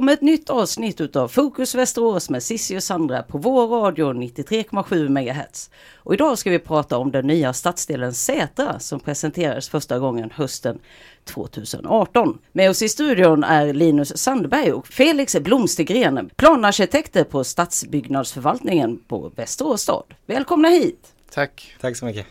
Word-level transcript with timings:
kommer 0.00 0.12
ett 0.12 0.20
nytt 0.20 0.50
avsnitt 0.50 1.00
utav 1.00 1.28
Fokus 1.28 1.74
Västerås 1.74 2.30
med 2.30 2.42
Cissi 2.42 2.78
och 2.78 2.82
Sandra 2.82 3.22
på 3.22 3.38
vår 3.38 3.66
radio 3.66 4.12
93,7 4.12 5.08
MHz. 5.08 5.70
Och 5.96 6.14
idag 6.14 6.38
ska 6.38 6.50
vi 6.50 6.58
prata 6.58 6.98
om 6.98 7.10
den 7.10 7.26
nya 7.26 7.52
stadsdelen 7.52 8.14
Sätra 8.14 8.78
som 8.78 9.00
presenterades 9.00 9.68
första 9.68 9.98
gången 9.98 10.30
hösten 10.34 10.78
2018. 11.24 12.38
Med 12.52 12.70
oss 12.70 12.82
i 12.82 12.88
studion 12.88 13.44
är 13.44 13.72
Linus 13.72 14.18
Sandberg 14.18 14.72
och 14.72 14.86
Felix 14.86 15.36
Blomstergren, 15.40 16.30
planarkitekter 16.36 17.24
på 17.24 17.44
stadsbyggnadsförvaltningen 17.44 19.00
på 19.08 19.32
Västerås 19.36 19.82
stad. 19.82 20.04
Välkomna 20.26 20.68
hit! 20.68 21.12
Tack! 21.30 21.74
Tack 21.80 21.96
så 21.96 22.04
mycket! 22.04 22.26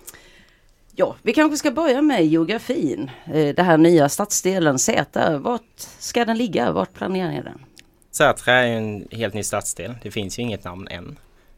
Ja, 1.00 1.16
vi 1.22 1.34
kanske 1.34 1.58
ska 1.58 1.72
börja 1.72 2.02
med 2.02 2.26
geografin. 2.26 3.12
Den 3.26 3.56
det 3.56 3.64
här 3.64 3.78
nya 3.78 4.10
stadsdelen 4.10 4.80
Sätra, 4.80 5.38
vart 5.38 5.80
ska 6.00 6.26
den 6.26 6.38
ligga? 6.38 6.72
Vart 6.72 6.94
planerar 6.94 7.32
ni 7.32 7.42
den? 7.42 7.66
Sätra 8.12 8.54
är 8.54 8.68
en 8.68 9.08
helt 9.12 9.34
ny 9.34 9.44
stadsdel. 9.44 9.96
Det 10.04 10.12
finns 10.12 10.40
ju 10.40 10.44
inget 10.44 10.64
namn 10.64 10.88
än. 10.88 11.18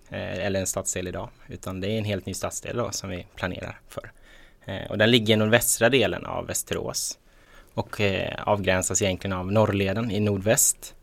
Eh, 0.09 0.46
eller 0.46 0.59
en 0.59 0.68
stadsdel 0.68 1.08
idag. 1.08 1.30
Utan 1.48 1.82
det 1.82 1.88
är 1.88 1.98
en 1.98 2.05
helt 2.05 2.26
ny 2.26 2.34
stadsdel 2.34 2.77
då 2.77 2.91
som 2.91 3.09
vi 3.09 3.27
planerar 3.35 3.80
för. 3.88 4.12
Eh, 4.66 4.91
och 4.91 4.98
den 4.98 5.12
ligger 5.12 5.34
i 5.34 5.38
nordvästra 5.38 5.90
delen 5.90 6.26
av 6.26 6.48
Västerås. 6.48 7.18
Och 7.73 8.02
avgränsas 8.38 9.02
egentligen 9.02 9.38
av 9.38 9.52
Norrleden 9.52 10.12
i 10.12 10.20
nordväst. 10.20 10.96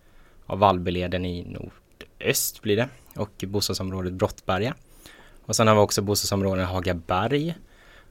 Av 0.46 0.58
Vallbyleden 0.58 1.24
i 1.24 1.44
nordöst 1.44 2.62
blir 2.62 2.76
det. 2.76 2.88
Och 3.16 3.44
bostadsområdet 3.46 4.12
Brottberga. 4.12 4.74
Och 5.44 5.56
sen 5.56 5.68
har 5.68 5.74
vi 5.74 5.80
också 5.80 6.02
bostadsområden 6.02 6.64
Hagaberg 6.64 7.54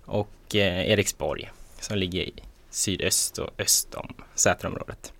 och 0.07 0.55
eh, 0.55 0.89
Eriksborg 0.89 1.51
som 1.79 1.97
ligger 1.97 2.21
i 2.21 2.33
sydöst 2.69 3.37
och 3.37 3.49
öst 3.57 3.95
om 3.95 4.13
Säterområdet. 4.35 5.13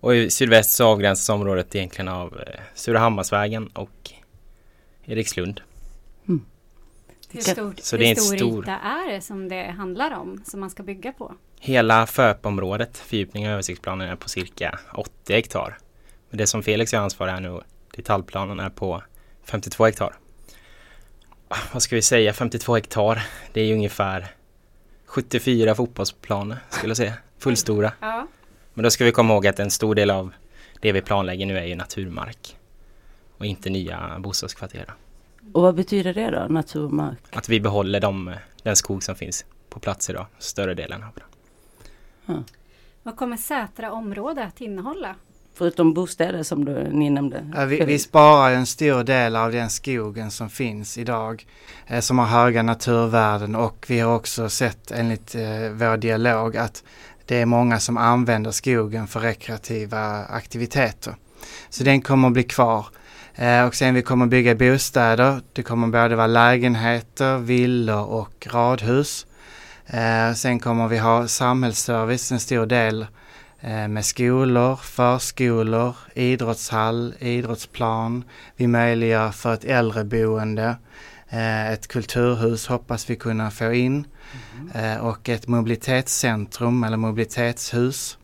Och 0.00 0.16
i 0.16 0.30
sydväst 0.30 0.70
så 0.70 0.86
avgränsas 0.86 1.28
området 1.28 1.74
egentligen 1.74 2.08
av 2.08 2.40
eh, 2.40 2.60
Surahammarsvägen 2.74 3.66
och 3.66 4.10
Erikslund. 5.04 5.60
Mm. 6.28 6.44
Hur, 7.30 7.40
stort, 7.40 7.80
så 7.80 7.96
det 7.96 8.04
är 8.04 8.08
hur 8.08 8.14
stor, 8.14 8.36
stor 8.36 8.62
yta 8.62 8.78
är 8.78 9.12
det 9.12 9.20
som 9.20 9.48
det 9.48 9.64
handlar 9.64 10.10
om, 10.10 10.42
som 10.44 10.60
man 10.60 10.70
ska 10.70 10.82
bygga 10.82 11.12
på? 11.12 11.34
Hela 11.60 12.06
FÖP-området, 12.06 12.98
fördjupning 12.98 13.46
av 13.46 13.52
översiktsplanen, 13.52 14.08
är 14.08 14.16
på 14.16 14.28
cirka 14.28 14.78
80 14.94 15.32
hektar. 15.32 15.78
Men 16.30 16.38
det 16.38 16.46
som 16.46 16.62
Felix 16.62 16.92
har 16.92 17.00
ansvar 17.00 17.28
är 17.28 17.40
nu, 17.40 17.60
detaljplanen 17.96 18.60
är 18.60 18.70
på 18.70 19.02
52 19.44 19.84
hektar 19.84 20.14
vad 21.72 21.82
ska 21.82 21.96
vi 21.96 22.02
säga, 22.02 22.32
52 22.32 22.74
hektar. 22.74 23.22
Det 23.52 23.60
är 23.60 23.74
ungefär 23.74 24.26
74 25.06 25.74
fotbollsplaner 25.74 26.58
skulle 26.70 26.90
jag 26.90 26.96
säga. 26.96 27.14
Fullstora. 27.38 27.92
Ja. 28.00 28.26
Men 28.74 28.82
då 28.82 28.90
ska 28.90 29.04
vi 29.04 29.12
komma 29.12 29.34
ihåg 29.34 29.46
att 29.46 29.58
en 29.58 29.70
stor 29.70 29.94
del 29.94 30.10
av 30.10 30.32
det 30.80 30.92
vi 30.92 31.00
planlägger 31.00 31.46
nu 31.46 31.58
är 31.58 31.64
ju 31.64 31.74
naturmark. 31.74 32.56
Och 33.38 33.46
inte 33.46 33.70
nya 33.70 34.18
bostadskvarter. 34.18 34.94
Och 35.52 35.62
vad 35.62 35.74
betyder 35.74 36.14
det 36.14 36.30
då, 36.30 36.46
naturmark? 36.48 37.36
Att 37.36 37.48
vi 37.48 37.60
behåller 37.60 38.00
de, 38.00 38.34
den 38.62 38.76
skog 38.76 39.02
som 39.02 39.14
finns 39.14 39.44
på 39.68 39.80
plats 39.80 40.10
idag, 40.10 40.26
större 40.38 40.74
delen 40.74 41.02
av 41.02 41.10
den. 41.14 41.24
Ja. 42.26 42.42
Vad 43.02 43.16
kommer 43.16 43.36
Sätra 43.36 43.92
område 43.92 44.44
att 44.44 44.60
innehålla? 44.60 45.14
Förutom 45.54 45.94
bostäder 45.94 46.42
som 46.42 46.64
du, 46.64 46.88
ni 46.92 47.10
nämnde. 47.10 47.50
Ja, 47.54 47.64
vi, 47.64 47.84
vi, 47.84 47.98
sparar 47.98 48.50
en 48.50 48.66
stor 48.66 49.04
del 49.04 49.36
av 49.36 49.52
den 49.52 49.70
skogen 49.70 50.30
som 50.30 50.50
finns 50.50 50.98
idag. 50.98 51.46
Eh, 51.86 52.00
som 52.00 52.18
har 52.18 52.26
höga 52.26 52.62
naturvärden 52.62 53.54
och 53.54 53.86
vi 53.88 54.00
har 54.00 54.14
också 54.14 54.48
sett 54.48 54.90
enligt 54.90 55.34
eh, 55.34 55.70
vår 55.72 55.96
dialog 55.96 56.56
att 56.56 56.82
det 57.26 57.40
är 57.40 57.46
många 57.46 57.80
som 57.80 57.96
använder 57.96 58.50
skogen 58.50 59.06
för 59.06 59.20
rekreativa 59.20 60.24
aktiviteter. 60.24 61.14
Så 61.70 61.84
den 61.84 62.02
kommer 62.02 62.28
att 62.28 62.34
bli 62.34 62.42
kvar. 62.42 62.86
Eh, 63.34 63.66
och 63.66 63.74
sen 63.74 63.94
vi 63.94 64.02
kommer 64.02 64.26
bygga 64.26 64.54
bostäder. 64.54 65.40
Det 65.52 65.62
kommer 65.62 65.86
både 65.86 66.16
vara 66.16 66.26
lägenheter, 66.26 67.38
villor 67.38 68.04
och 68.04 68.46
radhus. 68.50 69.26
Eh, 69.86 70.34
sen 70.34 70.60
kommer 70.60 70.88
vi 70.88 70.98
ha 70.98 71.28
samhällsservice, 71.28 72.32
en 72.32 72.40
stor 72.40 72.66
del 72.66 73.06
med 73.88 74.04
skolor, 74.04 74.76
förskolor, 74.76 75.96
idrottshall, 76.14 77.14
idrottsplan. 77.18 78.24
Vi 78.56 78.66
möjliggör 78.66 79.30
för 79.30 79.54
ett 79.54 79.64
äldreboende, 79.64 80.76
eh, 81.28 81.70
ett 81.70 81.88
kulturhus 81.88 82.66
hoppas 82.66 83.10
vi 83.10 83.16
kunna 83.16 83.50
få 83.50 83.72
in 83.72 84.06
mm. 84.74 85.00
och 85.00 85.28
ett 85.28 85.48
mobilitetscentrum 85.48 86.84
eller 86.84 86.96
mobilitetshus 86.96 88.18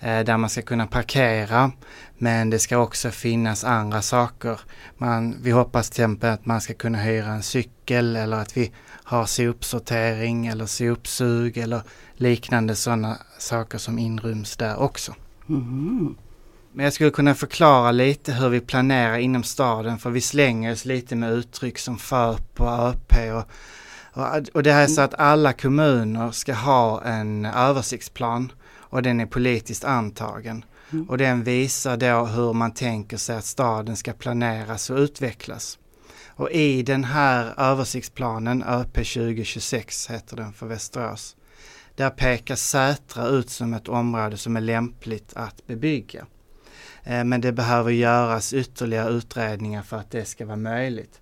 där 0.00 0.36
man 0.36 0.50
ska 0.50 0.62
kunna 0.62 0.86
parkera. 0.86 1.72
Men 2.18 2.50
det 2.50 2.58
ska 2.58 2.78
också 2.78 3.10
finnas 3.10 3.64
andra 3.64 4.02
saker. 4.02 4.60
Man, 4.96 5.36
vi 5.42 5.50
hoppas 5.50 5.90
till 5.90 6.02
exempel 6.02 6.30
att 6.30 6.46
man 6.46 6.60
ska 6.60 6.74
kunna 6.74 6.98
hyra 6.98 7.26
en 7.26 7.42
cykel 7.42 8.16
eller 8.16 8.36
att 8.36 8.56
vi 8.56 8.72
har 9.06 9.26
sopsortering 9.26 10.46
eller 10.46 10.66
sopsug 10.66 11.56
eller 11.56 11.82
liknande 12.14 12.74
sådana 12.74 13.18
saker 13.38 13.78
som 13.78 13.98
inryms 13.98 14.56
där 14.56 14.76
också. 14.76 15.14
Mm. 15.48 16.16
Men 16.72 16.84
jag 16.84 16.92
skulle 16.92 17.10
kunna 17.10 17.34
förklara 17.34 17.92
lite 17.92 18.32
hur 18.32 18.48
vi 18.48 18.60
planerar 18.60 19.18
inom 19.18 19.42
staden 19.42 19.98
för 19.98 20.10
vi 20.10 20.20
slänger 20.20 20.72
oss 20.72 20.84
lite 20.84 21.16
med 21.16 21.32
uttryck 21.32 21.78
som 21.78 21.98
FÖP 21.98 22.60
och 22.60 22.88
ÖP 22.88 23.12
och, 23.34 23.48
och, 24.22 24.48
och 24.54 24.62
det 24.62 24.72
här 24.72 24.82
är 24.82 24.86
så 24.86 25.00
att 25.00 25.14
alla 25.14 25.52
kommuner 25.52 26.30
ska 26.30 26.54
ha 26.54 27.02
en 27.02 27.44
översiktsplan 27.44 28.52
och 28.74 29.02
den 29.02 29.20
är 29.20 29.26
politiskt 29.26 29.84
antagen. 29.84 30.64
Mm. 30.92 31.08
Och 31.08 31.18
den 31.18 31.44
visar 31.44 31.96
då 31.96 32.24
hur 32.24 32.52
man 32.52 32.74
tänker 32.74 33.16
sig 33.16 33.36
att 33.36 33.44
staden 33.44 33.96
ska 33.96 34.12
planeras 34.12 34.90
och 34.90 34.98
utvecklas. 34.98 35.78
Och 36.36 36.50
i 36.50 36.82
den 36.82 37.04
här 37.04 37.54
översiktsplanen, 37.56 38.62
ÖP 38.62 38.94
2026 38.94 40.10
heter 40.10 40.36
den 40.36 40.52
för 40.52 40.66
Västerås, 40.66 41.36
där 41.94 42.10
pekar 42.10 42.56
Sätra 42.56 43.26
ut 43.26 43.50
som 43.50 43.74
ett 43.74 43.88
område 43.88 44.36
som 44.36 44.56
är 44.56 44.60
lämpligt 44.60 45.32
att 45.36 45.66
bebygga. 45.66 46.26
Eh, 47.04 47.24
men 47.24 47.40
det 47.40 47.52
behöver 47.52 47.90
göras 47.90 48.52
ytterligare 48.52 49.10
utredningar 49.10 49.82
för 49.82 49.96
att 49.96 50.10
det 50.10 50.24
ska 50.24 50.46
vara 50.46 50.56
möjligt. 50.56 51.20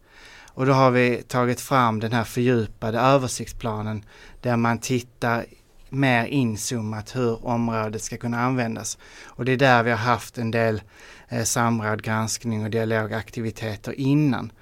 Och 0.48 0.66
då 0.66 0.72
har 0.72 0.90
vi 0.90 1.22
tagit 1.22 1.60
fram 1.60 2.00
den 2.00 2.12
här 2.12 2.24
fördjupade 2.24 2.98
översiktsplanen 2.98 4.04
där 4.40 4.56
man 4.56 4.78
tittar 4.78 5.44
mer 5.88 6.26
inzoomat 6.26 7.16
hur 7.16 7.46
området 7.46 8.02
ska 8.02 8.16
kunna 8.16 8.40
användas. 8.40 8.98
Och 9.24 9.44
det 9.44 9.52
är 9.52 9.56
där 9.56 9.82
vi 9.82 9.90
har 9.90 9.98
haft 9.98 10.38
en 10.38 10.50
del 10.50 10.82
eh, 11.28 11.42
samråd, 11.42 12.02
granskning 12.02 12.64
och 12.64 12.70
dialogaktiviteter 12.70 13.92
innan. 13.92 14.52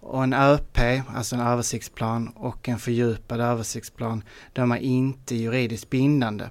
Och 0.00 0.22
en 0.22 0.32
ÖP, 0.32 0.78
alltså 1.14 1.36
en 1.36 1.42
översiktsplan 1.42 2.28
och 2.28 2.68
en 2.68 2.78
fördjupad 2.78 3.40
översiktsplan, 3.40 4.22
de 4.52 4.72
är 4.72 4.76
inte 4.76 5.34
juridiskt 5.34 5.90
bindande. 5.90 6.44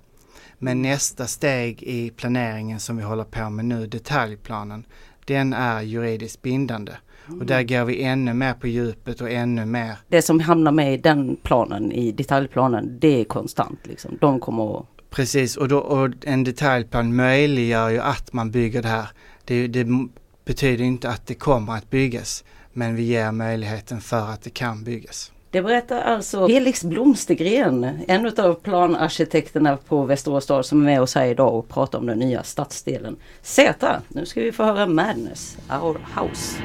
Men 0.60 0.82
nästa 0.82 1.28
steg 1.28 1.84
i 1.84 2.10
planeringen 2.10 2.80
som 2.80 2.98
vi 2.98 3.04
håller 3.04 3.24
på 3.24 3.50
med 3.50 3.66
nu, 3.66 3.88
detaljplanen, 3.88 4.86
den 5.26 5.54
är 5.54 5.82
juridiskt 5.82 6.42
bindande. 6.42 6.92
Och 7.40 7.46
där 7.46 7.64
går 7.64 7.86
vi 7.86 8.04
ännu 8.04 8.34
mer 8.34 8.54
på 8.54 8.68
djupet 8.68 9.22
och 9.22 9.32
ännu 9.32 9.66
mer. 9.66 9.98
Det 10.08 10.22
som 10.22 10.40
hamnar 10.40 10.72
med 10.72 10.94
i 10.94 10.98
den 10.98 11.38
planen, 11.44 11.92
i 11.92 12.12
detaljplanen, 12.12 13.00
det 13.00 13.22
är 13.22 13.26
konstant 13.26 13.80
liksom. 13.84 14.18
De 14.22 14.40
kommer 14.40 14.80
att... 14.80 14.86
Precis, 15.10 15.58
och, 15.58 15.68
då, 15.68 15.78
och 15.78 16.10
en 16.24 16.44
detaljplan 16.44 17.16
möjliggör 17.16 17.90
ju 17.90 18.00
att 18.00 18.34
man 18.34 18.52
bygger 18.52 18.82
det 18.82 18.88
här. 18.88 19.08
Det, 19.46 19.68
det 19.68 19.88
betyder 20.46 20.84
inte 20.84 21.10
att 21.10 21.28
det 21.28 21.34
kommer 21.34 21.74
att 21.74 21.90
byggas. 21.90 22.44
Men 22.78 22.96
vi 22.96 23.04
ger 23.04 23.32
möjligheten 23.32 24.02
för 24.02 24.30
att 24.30 24.42
det 24.42 24.50
kan 24.50 24.84
byggas. 24.84 25.32
Det 25.52 25.62
berättar 25.62 26.02
alltså 26.02 26.48
Felix 26.48 26.84
Blomstergren, 26.84 28.00
en 28.08 28.40
av 28.40 28.54
planarkitekterna 28.54 29.78
på 29.78 30.06
Västerås 30.06 30.44
stad 30.44 30.66
som 30.66 30.82
är 30.82 30.86
med 30.86 31.02
oss 31.02 31.16
här 31.16 31.26
idag 31.26 31.56
och 31.56 31.70
pratar 31.70 32.00
om 32.00 32.06
den 32.06 32.20
nya 32.20 32.44
stadsdelen 32.44 33.16
Sätra. 33.42 34.02
Nu 34.08 34.26
ska 34.26 34.42
vi 34.42 34.52
få 34.52 34.64
höra 34.64 34.86
Madness, 34.88 35.58
Our 35.70 35.98
House. 36.16 36.62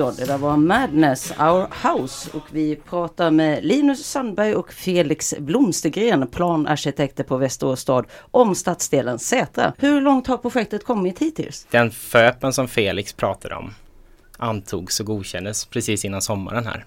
Ja, 0.00 0.12
det 0.16 0.24
där 0.24 0.38
var 0.38 0.56
Madness, 0.56 1.30
Our 1.30 1.88
House 1.88 2.30
och 2.32 2.42
vi 2.50 2.76
pratar 2.76 3.30
med 3.30 3.64
Linus 3.64 4.06
Sandberg 4.06 4.54
och 4.54 4.72
Felix 4.72 5.34
Blomstergren, 5.38 6.26
planarkitekter 6.26 7.24
på 7.24 7.36
Västerås 7.36 7.80
stad, 7.80 8.06
om 8.30 8.54
stadsdelen 8.54 9.18
Sätra. 9.18 9.72
Hur 9.78 10.00
långt 10.00 10.26
har 10.26 10.36
projektet 10.36 10.84
kommit 10.84 11.18
hittills? 11.18 11.66
Den 11.70 11.90
FÖPen 11.90 12.52
som 12.52 12.68
Felix 12.68 13.12
pratade 13.12 13.54
om 13.54 13.74
antogs 14.36 15.00
och 15.00 15.06
godkändes 15.06 15.66
precis 15.66 16.04
innan 16.04 16.22
sommaren 16.22 16.66
här. 16.66 16.84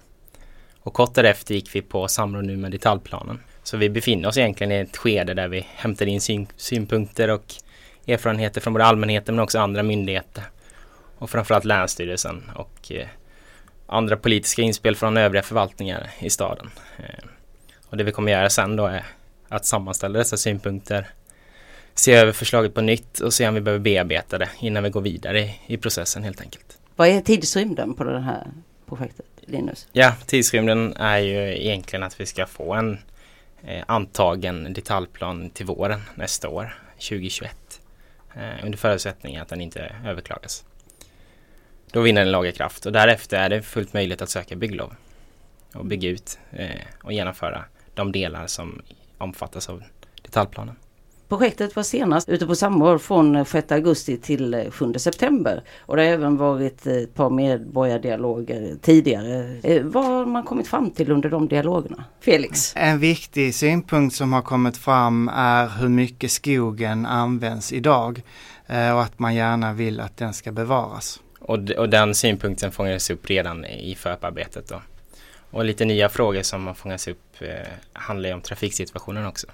Och 0.80 0.94
kort 0.94 1.14
därefter 1.14 1.54
gick 1.54 1.74
vi 1.74 1.82
på 1.82 2.08
samråd 2.08 2.44
nu 2.44 2.56
med 2.56 2.70
detaljplanen. 2.70 3.40
Så 3.62 3.76
vi 3.76 3.90
befinner 3.90 4.28
oss 4.28 4.38
egentligen 4.38 4.72
i 4.72 4.76
ett 4.76 4.96
skede 4.96 5.34
där 5.34 5.48
vi 5.48 5.66
hämtar 5.74 6.06
in 6.06 6.20
syn 6.20 6.46
synpunkter 6.56 7.30
och 7.30 7.54
erfarenheter 8.06 8.60
från 8.60 8.72
både 8.72 8.84
allmänheten 8.84 9.34
men 9.34 9.42
också 9.42 9.58
andra 9.58 9.82
myndigheter 9.82 10.44
och 11.18 11.30
framförallt 11.30 11.64
Länsstyrelsen 11.64 12.50
och 12.54 12.92
eh, 12.92 13.06
andra 13.86 14.16
politiska 14.16 14.62
inspel 14.62 14.96
från 14.96 15.16
övriga 15.16 15.42
förvaltningar 15.42 16.10
i 16.18 16.30
staden. 16.30 16.70
Eh, 16.96 17.24
och 17.86 17.96
det 17.96 18.04
vi 18.04 18.12
kommer 18.12 18.32
göra 18.32 18.50
sen 18.50 18.76
då 18.76 18.86
är 18.86 19.04
att 19.48 19.66
sammanställa 19.66 20.18
dessa 20.18 20.36
synpunkter, 20.36 21.06
se 21.94 22.14
över 22.14 22.32
förslaget 22.32 22.74
på 22.74 22.80
nytt 22.80 23.20
och 23.20 23.34
se 23.34 23.48
om 23.48 23.54
vi 23.54 23.60
behöver 23.60 23.82
bearbeta 23.82 24.38
det 24.38 24.48
innan 24.60 24.82
vi 24.82 24.90
går 24.90 25.00
vidare 25.00 25.50
i 25.66 25.76
processen 25.76 26.24
helt 26.24 26.40
enkelt. 26.40 26.78
Vad 26.96 27.08
är 27.08 27.20
tidsrymden 27.20 27.94
på 27.94 28.04
det 28.04 28.20
här 28.20 28.46
projektet, 28.86 29.26
Linus? 29.40 29.88
Ja, 29.92 30.12
tidsrymden 30.26 30.96
är 30.96 31.18
ju 31.18 31.66
egentligen 31.66 32.02
att 32.02 32.20
vi 32.20 32.26
ska 32.26 32.46
få 32.46 32.74
en 32.74 32.98
eh, 33.62 33.84
antagen 33.86 34.72
detaljplan 34.72 35.50
till 35.50 35.66
våren 35.66 36.00
nästa 36.14 36.48
år, 36.48 36.78
2021. 36.94 37.80
Eh, 38.34 38.64
under 38.64 38.78
förutsättning 38.78 39.36
att 39.36 39.48
den 39.48 39.60
inte 39.60 39.92
överklagas. 40.06 40.64
Då 41.94 42.00
vinner 42.00 42.20
den 42.20 42.32
laga 42.32 42.52
kraft 42.52 42.86
och 42.86 42.92
därefter 42.92 43.36
är 43.36 43.48
det 43.48 43.62
fullt 43.62 43.92
möjligt 43.92 44.22
att 44.22 44.30
söka 44.30 44.56
bygglov 44.56 44.94
och 45.74 45.86
bygga 45.86 46.08
ut 46.08 46.38
eh, 46.50 46.68
och 47.02 47.12
genomföra 47.12 47.64
de 47.94 48.12
delar 48.12 48.46
som 48.46 48.82
omfattas 49.18 49.68
av 49.68 49.82
detaljplanen. 50.22 50.76
Projektet 51.28 51.76
var 51.76 51.82
senast 51.82 52.28
ute 52.28 52.46
på 52.46 52.54
samråd 52.54 53.02
från 53.02 53.44
6 53.44 53.72
augusti 53.72 54.16
till 54.16 54.70
7 54.70 54.92
september 54.96 55.62
och 55.80 55.96
det 55.96 56.02
har 56.02 56.08
även 56.08 56.36
varit 56.36 56.86
ett 56.86 57.14
par 57.14 57.30
medborgardialoger 57.30 58.76
tidigare. 58.82 59.60
Eh, 59.62 59.82
vad 59.82 60.04
har 60.04 60.26
man 60.26 60.42
kommit 60.42 60.68
fram 60.68 60.90
till 60.90 61.10
under 61.10 61.30
de 61.30 61.48
dialogerna? 61.48 62.04
Felix? 62.20 62.72
En 62.76 62.98
viktig 62.98 63.54
synpunkt 63.54 64.16
som 64.16 64.32
har 64.32 64.42
kommit 64.42 64.76
fram 64.76 65.30
är 65.34 65.68
hur 65.68 65.88
mycket 65.88 66.30
skogen 66.30 67.06
används 67.06 67.72
idag 67.72 68.22
eh, 68.66 68.94
och 68.94 69.02
att 69.02 69.18
man 69.18 69.34
gärna 69.34 69.72
vill 69.72 70.00
att 70.00 70.16
den 70.16 70.34
ska 70.34 70.52
bevaras. 70.52 71.20
Och, 71.46 71.70
och 71.70 71.88
den 71.88 72.14
synpunkten 72.14 72.72
fångades 72.72 73.10
upp 73.10 73.30
redan 73.30 73.64
i 73.64 73.94
FÖP-arbetet 73.94 74.68
då. 74.68 74.82
Och 75.50 75.64
lite 75.64 75.84
nya 75.84 76.08
frågor 76.08 76.42
som 76.42 76.66
har 76.66 76.74
fångats 76.74 77.08
upp 77.08 77.22
eh, 77.40 77.68
handlar 77.92 78.28
ju 78.28 78.34
om 78.34 78.40
trafiksituationen 78.40 79.26
också. 79.26 79.46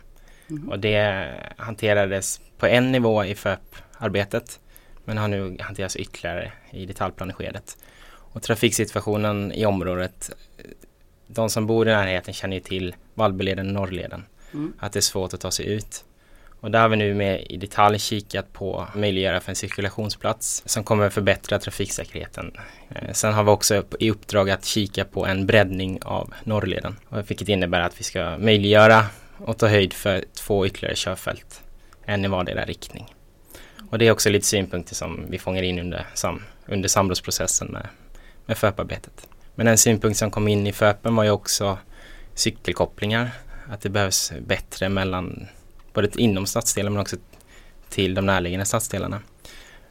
Mm. 0.51 0.69
Och 0.69 0.79
det 0.79 1.31
hanterades 1.57 2.41
på 2.59 2.67
en 2.67 2.93
nivå 2.93 3.25
i 3.25 3.35
FÖP-arbetet 3.35 4.61
men 5.05 5.19
har 5.19 5.29
nu 5.29 5.57
hanterats 5.61 5.97
ytterligare 5.97 6.53
i 6.71 6.87
detaljplaneskedet. 6.87 7.77
Och 8.09 8.43
trafiksituationen 8.43 9.53
i 9.53 9.67
området, 9.67 10.31
de 11.27 11.51
som 11.51 11.67
bor 11.67 11.89
i 11.89 11.91
närheten 11.91 12.35
känner 12.35 12.57
ju 12.57 12.61
till 12.61 12.95
Vallbyleden 13.15 13.67
och 13.67 13.73
Norrleden. 13.73 14.25
Mm. 14.53 14.73
Att 14.79 14.93
det 14.93 14.99
är 14.99 15.01
svårt 15.01 15.35
att 15.35 15.41
ta 15.41 15.51
sig 15.51 15.67
ut. 15.67 16.05
Och 16.61 16.71
där 16.71 16.81
har 16.81 16.89
vi 16.89 16.97
nu 16.97 17.15
med 17.15 17.47
i 17.49 17.57
detalj 17.57 17.99
kikat 17.99 18.53
på 18.53 18.87
möjliggöra 18.95 19.41
för 19.41 19.53
en 19.53 19.57
cirkulationsplats 19.57 20.63
som 20.67 20.85
kommer 20.85 21.11
förbättra 21.11 21.59
trafiksäkerheten. 21.59 22.53
Eh, 22.89 23.13
sen 23.13 23.33
har 23.33 23.45
vi 23.45 23.51
också 23.51 23.85
i 23.99 24.11
uppdrag 24.11 24.51
att 24.51 24.65
kika 24.65 25.05
på 25.05 25.27
en 25.27 25.47
breddning 25.47 26.03
av 26.03 26.35
Norrleden, 26.45 26.97
vilket 27.27 27.49
innebär 27.49 27.81
att 27.81 28.01
vi 28.01 28.05
ska 28.05 28.39
möjliggöra 28.39 29.07
och 29.39 29.59
ta 29.59 29.67
höjd 29.67 29.93
för 29.93 30.25
två 30.35 30.67
ytterligare 30.67 30.97
körfält, 30.97 31.63
en 32.05 32.25
i 32.25 32.29
vardera 32.29 32.65
riktning. 32.65 33.15
Och 33.91 33.99
det 33.99 34.07
är 34.07 34.13
också 34.13 34.31
lite 34.31 34.47
synpunkter 34.47 34.95
som 34.95 35.25
vi 35.29 35.39
fångar 35.39 35.63
in 35.63 35.79
under, 35.79 36.07
sam, 36.15 36.43
under 36.67 36.89
samrådsprocessen 36.89 37.69
med, 37.69 37.89
med 38.47 38.57
FÖP-arbetet. 38.59 39.29
Men 39.55 39.67
en 39.67 39.79
synpunkt 39.79 40.19
som 40.19 40.31
kom 40.31 40.49
in 40.49 40.67
i 40.67 40.73
FÖPen 40.73 41.17
var 41.17 41.25
ju 41.25 41.31
också 41.31 41.79
cykelkopplingar, 42.35 43.31
att 43.69 43.81
det 43.81 43.89
behövs 43.89 44.33
bättre 44.47 44.89
mellan 44.89 45.49
både 45.93 46.09
inom 46.17 46.47
stadsdelen 46.47 46.93
men 46.93 47.03
också 47.03 47.17
till 47.89 48.15
de 48.15 48.27
närliggande 48.27 48.67
stadsdelarna. 48.67 49.21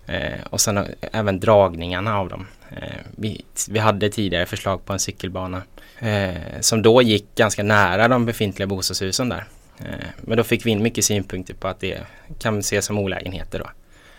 Eh, 0.06 0.40
och 0.50 0.62
sen 0.62 0.78
eh, 0.78 0.86
även 1.02 1.40
dragningarna 1.40 2.20
av 2.20 2.30
dem. 2.30 2.48
Eh, 2.70 2.96
vi, 3.16 3.46
vi, 3.70 3.80
hade 3.80 4.10
tidigare 4.10 4.46
förslag 4.46 4.86
på 4.86 4.94
en 4.94 5.00
cykelbana 5.00 5.62
eh, 6.00 6.60
som 6.60 6.82
då 6.82 7.02
gick 7.02 7.36
ganska 7.36 7.64
nära 7.64 8.08
de 8.08 8.26
befintliga 8.26 8.68
bostadshusen 8.68 9.30
där. 9.30 9.46
Eh, 9.80 10.08
men 10.22 10.38
då 10.38 10.44
fick 10.44 10.66
vi 10.66 10.70
in 10.72 10.84
mycket 10.84 11.06
synpunkter 11.06 11.54
på 11.54 11.68
att 11.68 11.80
det 11.80 12.02
kan 12.40 12.60
ses 12.60 12.86
som 12.86 12.98
olägenheter 12.98 13.60
då. 13.60 13.70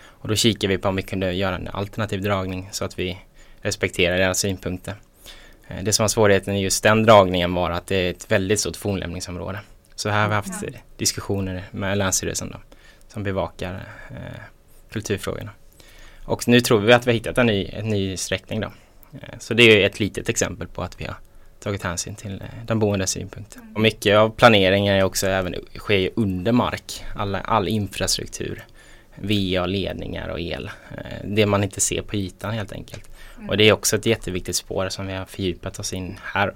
Och 0.06 0.29
då 0.29 0.35
kikade 0.35 0.67
vi 0.67 0.79
på 0.79 0.88
om 0.88 0.97
vi 0.97 1.03
kunde 1.03 1.33
göra 1.33 1.55
en 1.55 1.69
alternativ 1.69 2.23
dragning 2.23 2.69
så 2.73 2.85
att 2.85 2.99
vi 2.99 3.19
respekterar 3.62 4.19
deras 4.19 4.38
synpunkter. 4.38 4.94
Eh, 5.69 5.85
det 5.85 5.93
som 5.93 6.03
var 6.03 6.09
svårigheten 6.09 6.55
i 6.55 6.62
just 6.62 6.83
den 6.83 7.03
dragningen 7.03 7.55
var 7.55 7.71
att 7.71 7.87
det 7.87 7.97
är 7.97 8.11
ett 8.11 8.33
väldigt 8.33 8.61
stort 8.61 8.76
fornlämningsområde. 8.76 9.59
Så 10.00 10.08
här 10.08 10.23
har 10.23 10.29
vi 10.29 10.35
haft 10.35 10.64
diskussioner 10.97 11.64
med 11.70 11.99
Länsstyrelsen 11.99 12.50
då, 12.50 12.58
som 13.08 13.23
bevakar 13.23 13.88
eh, 14.11 14.41
kulturfrågorna. 14.93 15.50
Och 16.25 16.49
nu 16.49 16.61
tror 16.61 16.81
vi 16.81 16.93
att 16.93 17.06
vi 17.06 17.11
har 17.11 17.14
hittat 17.14 17.38
en 17.38 17.47
ny, 17.47 17.70
en 17.73 17.88
ny 17.88 18.17
sträckning 18.17 18.61
då. 18.61 18.73
Eh, 19.12 19.38
så 19.38 19.55
det 19.55 19.62
är 19.62 19.87
ett 19.87 20.00
litet 20.00 20.29
exempel 20.29 20.69
på 20.69 20.82
att 20.82 21.00
vi 21.00 21.05
har 21.05 21.14
tagit 21.62 21.82
hänsyn 21.82 22.14
till 22.14 22.41
eh, 22.41 22.64
de 22.67 22.79
boendes 22.79 23.11
synpunkter. 23.11 23.62
Och 23.75 23.81
mycket 23.81 24.17
av 24.17 24.31
planeringen 24.31 24.94
är 24.94 25.05
också 25.05 25.26
även 25.26 25.55
sker 25.76 26.11
under 26.17 26.52
mark. 26.52 27.05
All, 27.17 27.35
all 27.35 27.69
infrastruktur, 27.69 28.64
VA-ledningar 29.14 30.29
och 30.29 30.41
el. 30.41 30.70
Eh, 30.97 31.05
det 31.25 31.47
man 31.47 31.64
inte 31.64 31.81
ser 31.81 32.02
på 32.02 32.17
ytan 32.17 32.50
helt 32.50 32.73
enkelt. 32.73 33.11
Och 33.49 33.56
det 33.56 33.69
är 33.69 33.73
också 33.73 33.97
ett 33.97 34.06
jätteviktigt 34.06 34.56
spår 34.56 34.88
som 34.88 35.06
vi 35.06 35.12
har 35.12 35.25
fördjupat 35.25 35.79
oss 35.79 35.93
in 35.93 36.19
här 36.23 36.52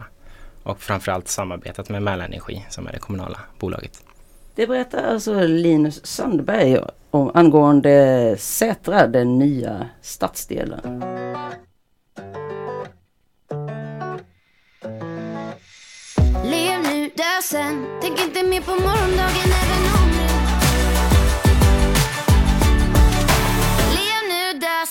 och 0.65 0.81
framförallt 0.81 1.29
samarbetat 1.29 1.89
med 1.89 2.03
Mälarenergi 2.03 2.67
som 2.71 2.87
är 2.87 2.93
det 2.93 2.99
kommunala 2.99 3.39
bolaget. 3.59 4.03
Det 4.55 4.67
berättar 4.67 5.03
alltså 5.03 5.41
Linus 5.41 6.07
Sandberg 6.07 6.79
om 7.11 7.31
angående 7.35 8.37
Sätra, 8.39 9.07
den 9.07 9.39
nya 9.39 9.89
stadsdelen. 10.03 11.05
Lev 16.45 16.83
nu, 16.83 17.11
dö 17.17 17.43
sen, 17.43 17.87
tänk 18.03 18.21
inte 18.21 18.43
mer 18.43 18.61
på 18.61 18.71
morgondagen 18.71 19.54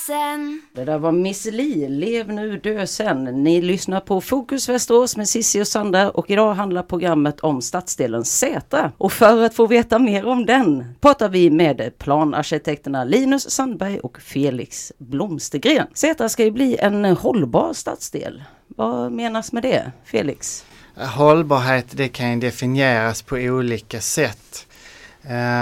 sen. 0.08 0.62
Det 0.74 0.86
där 0.86 0.98
var 0.98 1.12
Miss 1.12 1.46
Li, 1.46 1.90
Lev 1.90 2.30
nu, 2.30 2.58
dö 2.58 2.88
sen. 2.88 3.24
Ni 3.24 3.62
lyssnar 3.62 4.00
på 4.00 4.22
Fokus 4.22 4.70
Västerås 4.70 5.18
med 5.18 5.30
Sissi 5.30 5.62
och 5.62 5.68
Sandra 5.68 6.10
och 6.10 6.30
idag 6.30 6.54
handlar 6.54 6.84
programmet 6.84 7.40
om 7.40 7.62
stadsdelen 7.62 8.26
Sätra. 8.26 8.92
Och 8.98 9.12
för 9.12 9.44
att 9.44 9.56
få 9.56 9.68
veta 9.68 10.00
mer 10.00 10.26
om 10.26 10.46
den 10.46 10.96
pratar 11.02 11.30
vi 11.30 11.50
med 11.50 11.98
planarkitekterna 11.98 13.04
Linus 13.04 13.50
Sandberg 13.52 14.00
och 14.00 14.22
Felix 14.22 14.92
Blomstergren. 14.98 15.88
Sätra 15.94 16.30
ska 16.30 16.44
ju 16.44 16.52
bli 16.52 16.78
en 16.78 17.06
hållbar 17.06 17.74
stadsdel. 17.74 18.44
Vad 18.68 19.12
menas 19.12 19.52
med 19.52 19.64
det, 19.64 19.92
Felix? 20.06 20.66
Hållbarhet 20.96 21.86
det 21.92 22.08
kan 22.08 22.34
ju 22.34 22.40
definieras 22.40 23.22
på 23.22 23.36
olika 23.36 24.02
sätt. 24.02 24.68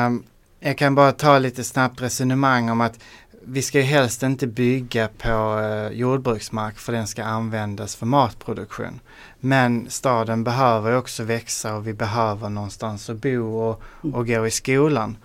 Um, 0.05 0.23
jag 0.59 0.77
kan 0.77 0.95
bara 0.95 1.11
ta 1.11 1.39
lite 1.39 1.63
snabbt 1.63 2.01
resonemang 2.01 2.69
om 2.69 2.81
att 2.81 2.99
vi 3.45 3.61
ska 3.61 3.77
ju 3.77 3.83
helst 3.83 4.23
inte 4.23 4.47
bygga 4.47 5.07
på 5.07 5.59
eh, 5.59 5.97
jordbruksmark 5.97 6.77
för 6.77 6.93
den 6.93 7.07
ska 7.07 7.23
användas 7.23 7.95
för 7.95 8.05
matproduktion. 8.05 8.99
Men 9.39 9.89
staden 9.89 10.43
behöver 10.43 10.97
också 10.97 11.23
växa 11.23 11.75
och 11.75 11.87
vi 11.87 11.93
behöver 11.93 12.49
någonstans 12.49 13.09
att 13.09 13.21
bo 13.21 13.59
och, 13.59 13.81
och 14.13 14.27
gå 14.27 14.47
i 14.47 14.51
skolan. 14.51 15.17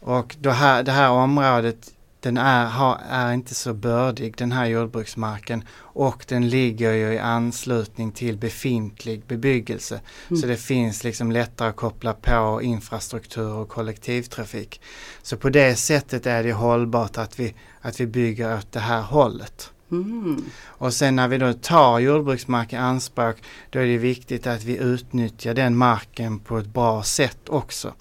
Och 0.00 0.36
det 0.40 0.52
här, 0.52 0.82
det 0.82 0.92
här 0.92 1.10
området 1.10 1.92
den 2.22 2.36
är, 2.36 2.66
har, 2.66 3.00
är 3.08 3.32
inte 3.32 3.54
så 3.54 3.74
bördig 3.74 4.36
den 4.36 4.52
här 4.52 4.66
jordbruksmarken 4.66 5.64
och 5.74 6.24
den 6.28 6.48
ligger 6.48 6.92
ju 6.92 7.12
i 7.12 7.18
anslutning 7.18 8.12
till 8.12 8.36
befintlig 8.36 9.26
bebyggelse. 9.26 10.00
Mm. 10.28 10.40
Så 10.40 10.46
det 10.46 10.56
finns 10.56 11.04
liksom 11.04 11.32
lättare 11.32 11.68
att 11.68 11.76
koppla 11.76 12.12
på 12.12 12.60
infrastruktur 12.62 13.52
och 13.52 13.68
kollektivtrafik. 13.68 14.80
Så 15.22 15.36
på 15.36 15.50
det 15.50 15.76
sättet 15.76 16.26
är 16.26 16.42
det 16.42 16.52
hållbart 16.52 17.18
att 17.18 17.40
vi, 17.40 17.54
att 17.80 18.00
vi 18.00 18.06
bygger 18.06 18.58
åt 18.58 18.72
det 18.72 18.80
här 18.80 19.02
hållet. 19.02 19.70
Mm. 19.90 20.44
Och 20.64 20.94
sen 20.94 21.16
när 21.16 21.28
vi 21.28 21.38
då 21.38 21.52
tar 21.52 21.98
jordbruksmark 21.98 22.72
i 22.72 22.76
anspråk 22.76 23.36
då 23.70 23.78
är 23.78 23.86
det 23.86 23.98
viktigt 23.98 24.46
att 24.46 24.64
vi 24.64 24.76
utnyttjar 24.76 25.54
den 25.54 25.76
marken 25.76 26.38
på 26.38 26.58
ett 26.58 26.66
bra 26.66 27.02
sätt 27.02 27.48
också. 27.48 27.94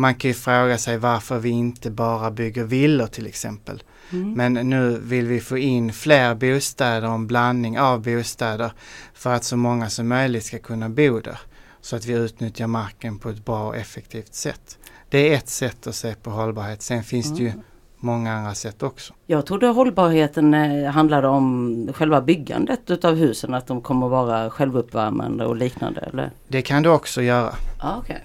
Man 0.00 0.14
kan 0.14 0.28
ju 0.28 0.34
fråga 0.34 0.78
sig 0.78 0.98
varför 0.98 1.38
vi 1.38 1.48
inte 1.48 1.90
bara 1.90 2.30
bygger 2.30 2.64
villor 2.64 3.06
till 3.06 3.26
exempel. 3.26 3.82
Mm. 4.12 4.32
Men 4.32 4.70
nu 4.70 5.00
vill 5.02 5.26
vi 5.26 5.40
få 5.40 5.58
in 5.58 5.92
fler 5.92 6.34
bostäder 6.34 7.08
och 7.08 7.14
en 7.14 7.26
blandning 7.26 7.78
av 7.80 8.02
bostäder 8.02 8.72
för 9.14 9.34
att 9.34 9.44
så 9.44 9.56
många 9.56 9.90
som 9.90 10.08
möjligt 10.08 10.44
ska 10.44 10.58
kunna 10.58 10.88
bo 10.88 11.20
där. 11.20 11.38
Så 11.80 11.96
att 11.96 12.06
vi 12.06 12.12
utnyttjar 12.12 12.66
marken 12.66 13.18
på 13.18 13.28
ett 13.28 13.44
bra 13.44 13.68
och 13.68 13.76
effektivt 13.76 14.34
sätt. 14.34 14.78
Det 15.08 15.32
är 15.32 15.36
ett 15.36 15.48
sätt 15.48 15.86
att 15.86 15.94
se 15.94 16.14
på 16.14 16.30
hållbarhet. 16.30 16.82
Sen 16.82 17.04
finns 17.04 17.26
mm. 17.26 17.38
det 17.38 17.42
ju 17.42 17.50
mm. 17.50 17.62
många 17.96 18.32
andra 18.32 18.54
sätt 18.54 18.82
också. 18.82 19.14
Jag 19.26 19.46
trodde 19.46 19.66
hållbarheten 19.66 20.54
eh, 20.54 20.90
handlade 20.90 21.28
om 21.28 21.88
själva 21.94 22.20
byggandet 22.20 22.90
utav 22.90 23.14
husen, 23.14 23.54
att 23.54 23.66
de 23.66 23.80
kommer 23.80 24.08
vara 24.08 24.50
självuppvärmande 24.50 25.46
och 25.46 25.56
liknande 25.56 26.00
eller? 26.00 26.30
Det 26.48 26.62
kan 26.62 26.82
du 26.82 26.88
också 26.88 27.22
göra. 27.22 27.54
Ah, 27.80 27.98
okay. 27.98 28.16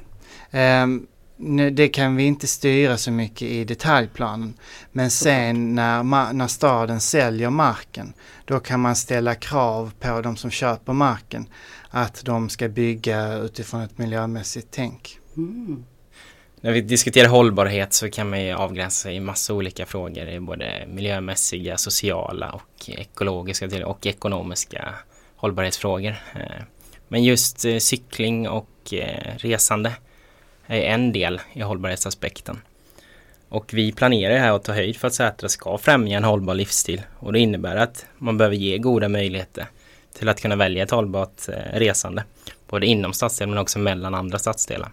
Um, 0.84 1.08
nu, 1.38 1.70
det 1.70 1.88
kan 1.88 2.16
vi 2.16 2.24
inte 2.24 2.48
styra 2.48 2.98
så 2.98 3.12
mycket 3.12 3.42
i 3.42 3.64
detaljplanen. 3.64 4.54
Men 4.92 5.12
sen 5.12 5.76
när, 5.76 6.04
när 6.34 6.48
staden 6.48 7.02
säljer 7.02 7.50
marken, 7.50 8.14
då 8.46 8.60
kan 8.60 8.80
man 8.80 8.96
ställa 8.96 9.36
krav 9.36 9.94
på 10.00 10.22
de 10.22 10.38
som 10.38 10.52
köper 10.52 10.94
marken 10.94 11.48
att 11.90 12.26
de 12.26 12.50
ska 12.50 12.68
bygga 12.68 13.34
utifrån 13.34 13.82
ett 13.82 13.98
miljömässigt 13.98 14.68
tänk. 14.72 15.20
Mm. 15.38 15.84
När 16.62 16.72
vi 16.72 16.82
diskuterar 16.82 17.28
hållbarhet 17.28 17.94
så 17.94 18.10
kan 18.10 18.30
man 18.30 18.44
ju 18.44 18.54
avgränsa 18.54 19.12
i 19.12 19.20
massa 19.20 19.54
olika 19.54 19.86
frågor. 19.86 20.30
i 20.30 20.40
både 20.40 20.86
miljömässiga, 20.88 21.78
sociala 21.78 22.52
och 22.52 22.90
ekologiska 22.90 23.88
och 23.88 24.06
ekonomiska 24.06 24.96
hållbarhetsfrågor. 25.36 26.16
Eh, 26.36 26.64
men 27.08 27.24
just 27.24 27.66
eh, 27.66 27.78
cykling 27.78 28.50
och 28.50 28.94
eh, 28.94 29.38
resande 29.38 29.94
är 30.68 30.82
en 30.82 31.12
del 31.12 31.42
i 31.54 31.62
hållbarhetsaspekten. 31.62 32.62
Och 33.50 33.74
vi 33.74 33.92
planerar 33.92 34.38
här 34.38 34.52
att 34.52 34.64
ta 34.64 34.74
höjd 34.74 34.98
för 34.98 35.08
att 35.08 35.14
Sätra 35.14 35.50
ska 35.50 35.78
främja 35.78 36.18
en 36.18 36.24
hållbar 36.24 36.54
livsstil 36.54 37.02
och 37.20 37.34
det 37.34 37.40
innebär 37.40 37.76
att 37.76 38.06
man 38.18 38.38
behöver 38.38 38.56
ge 38.56 38.78
goda 38.78 39.10
möjligheter 39.10 39.68
till 40.14 40.30
att 40.30 40.42
kunna 40.42 40.56
välja 40.56 40.84
ett 40.84 40.92
hållbart 40.92 41.50
eh, 41.50 41.80
resande. 41.80 42.24
Både 42.68 42.86
inom 42.86 43.14
stadsdelen 43.14 43.50
men 43.50 43.60
också 43.60 43.80
mellan 43.80 44.16
andra 44.16 44.40
stadsdelar. 44.40 44.90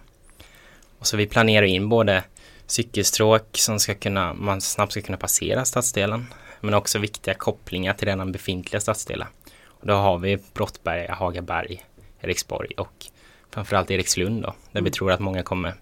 Och 0.99 1.07
så 1.07 1.17
vi 1.17 1.27
planerar 1.27 1.65
in 1.65 1.89
både 1.89 2.23
cykelstråk 2.67 3.47
som 3.57 3.79
ska 3.79 3.93
kunna, 3.93 4.33
man 4.33 4.61
snabbt 4.61 4.91
ska 4.91 5.01
kunna 5.01 5.17
passera 5.17 5.65
stadsdelen 5.65 6.25
men 6.61 6.73
också 6.73 6.99
viktiga 6.99 7.33
kopplingar 7.33 7.93
till 7.93 8.07
redan 8.07 8.31
befintliga 8.31 8.81
stadsdelar. 8.81 9.27
Och 9.65 9.87
då 9.87 9.93
har 9.93 10.17
vi 10.17 10.37
Brottberga, 10.53 11.13
Hagaberg, 11.13 11.83
Eriksborg 12.21 12.73
och 12.77 13.05
framförallt 13.53 13.91
Erikslund 13.91 14.41
då, 14.41 14.47
där 14.47 14.79
mm. 14.79 14.83
vi 14.83 14.91
tror 14.91 15.11
att 15.11 15.19
många 15.19 15.43
kommer 15.43 15.73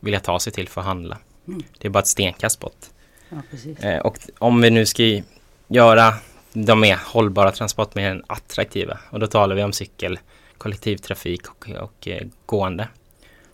vilja 0.00 0.20
ta 0.20 0.40
sig 0.40 0.52
till 0.52 0.68
för 0.68 0.80
att 0.80 0.86
handla. 0.86 1.18
Mm. 1.48 1.62
Det 1.78 1.88
är 1.88 1.90
bara 1.90 2.00
ett 2.00 2.06
stenkast 2.06 2.60
bort. 2.60 2.86
Ja, 3.28 3.42
eh, 3.88 3.98
och 3.98 4.18
om 4.38 4.60
vi 4.60 4.70
nu 4.70 4.86
ska 4.86 5.22
göra 5.68 6.14
de 6.52 6.80
mer 6.80 6.98
hållbara 7.04 7.52
transportmedlen 7.52 8.24
attraktiva 8.26 8.98
och 9.10 9.20
då 9.20 9.26
talar 9.26 9.56
vi 9.56 9.62
om 9.62 9.72
cykel, 9.72 10.18
kollektivtrafik 10.58 11.48
och, 11.48 11.68
och 11.68 12.08
eh, 12.08 12.26
gående 12.46 12.88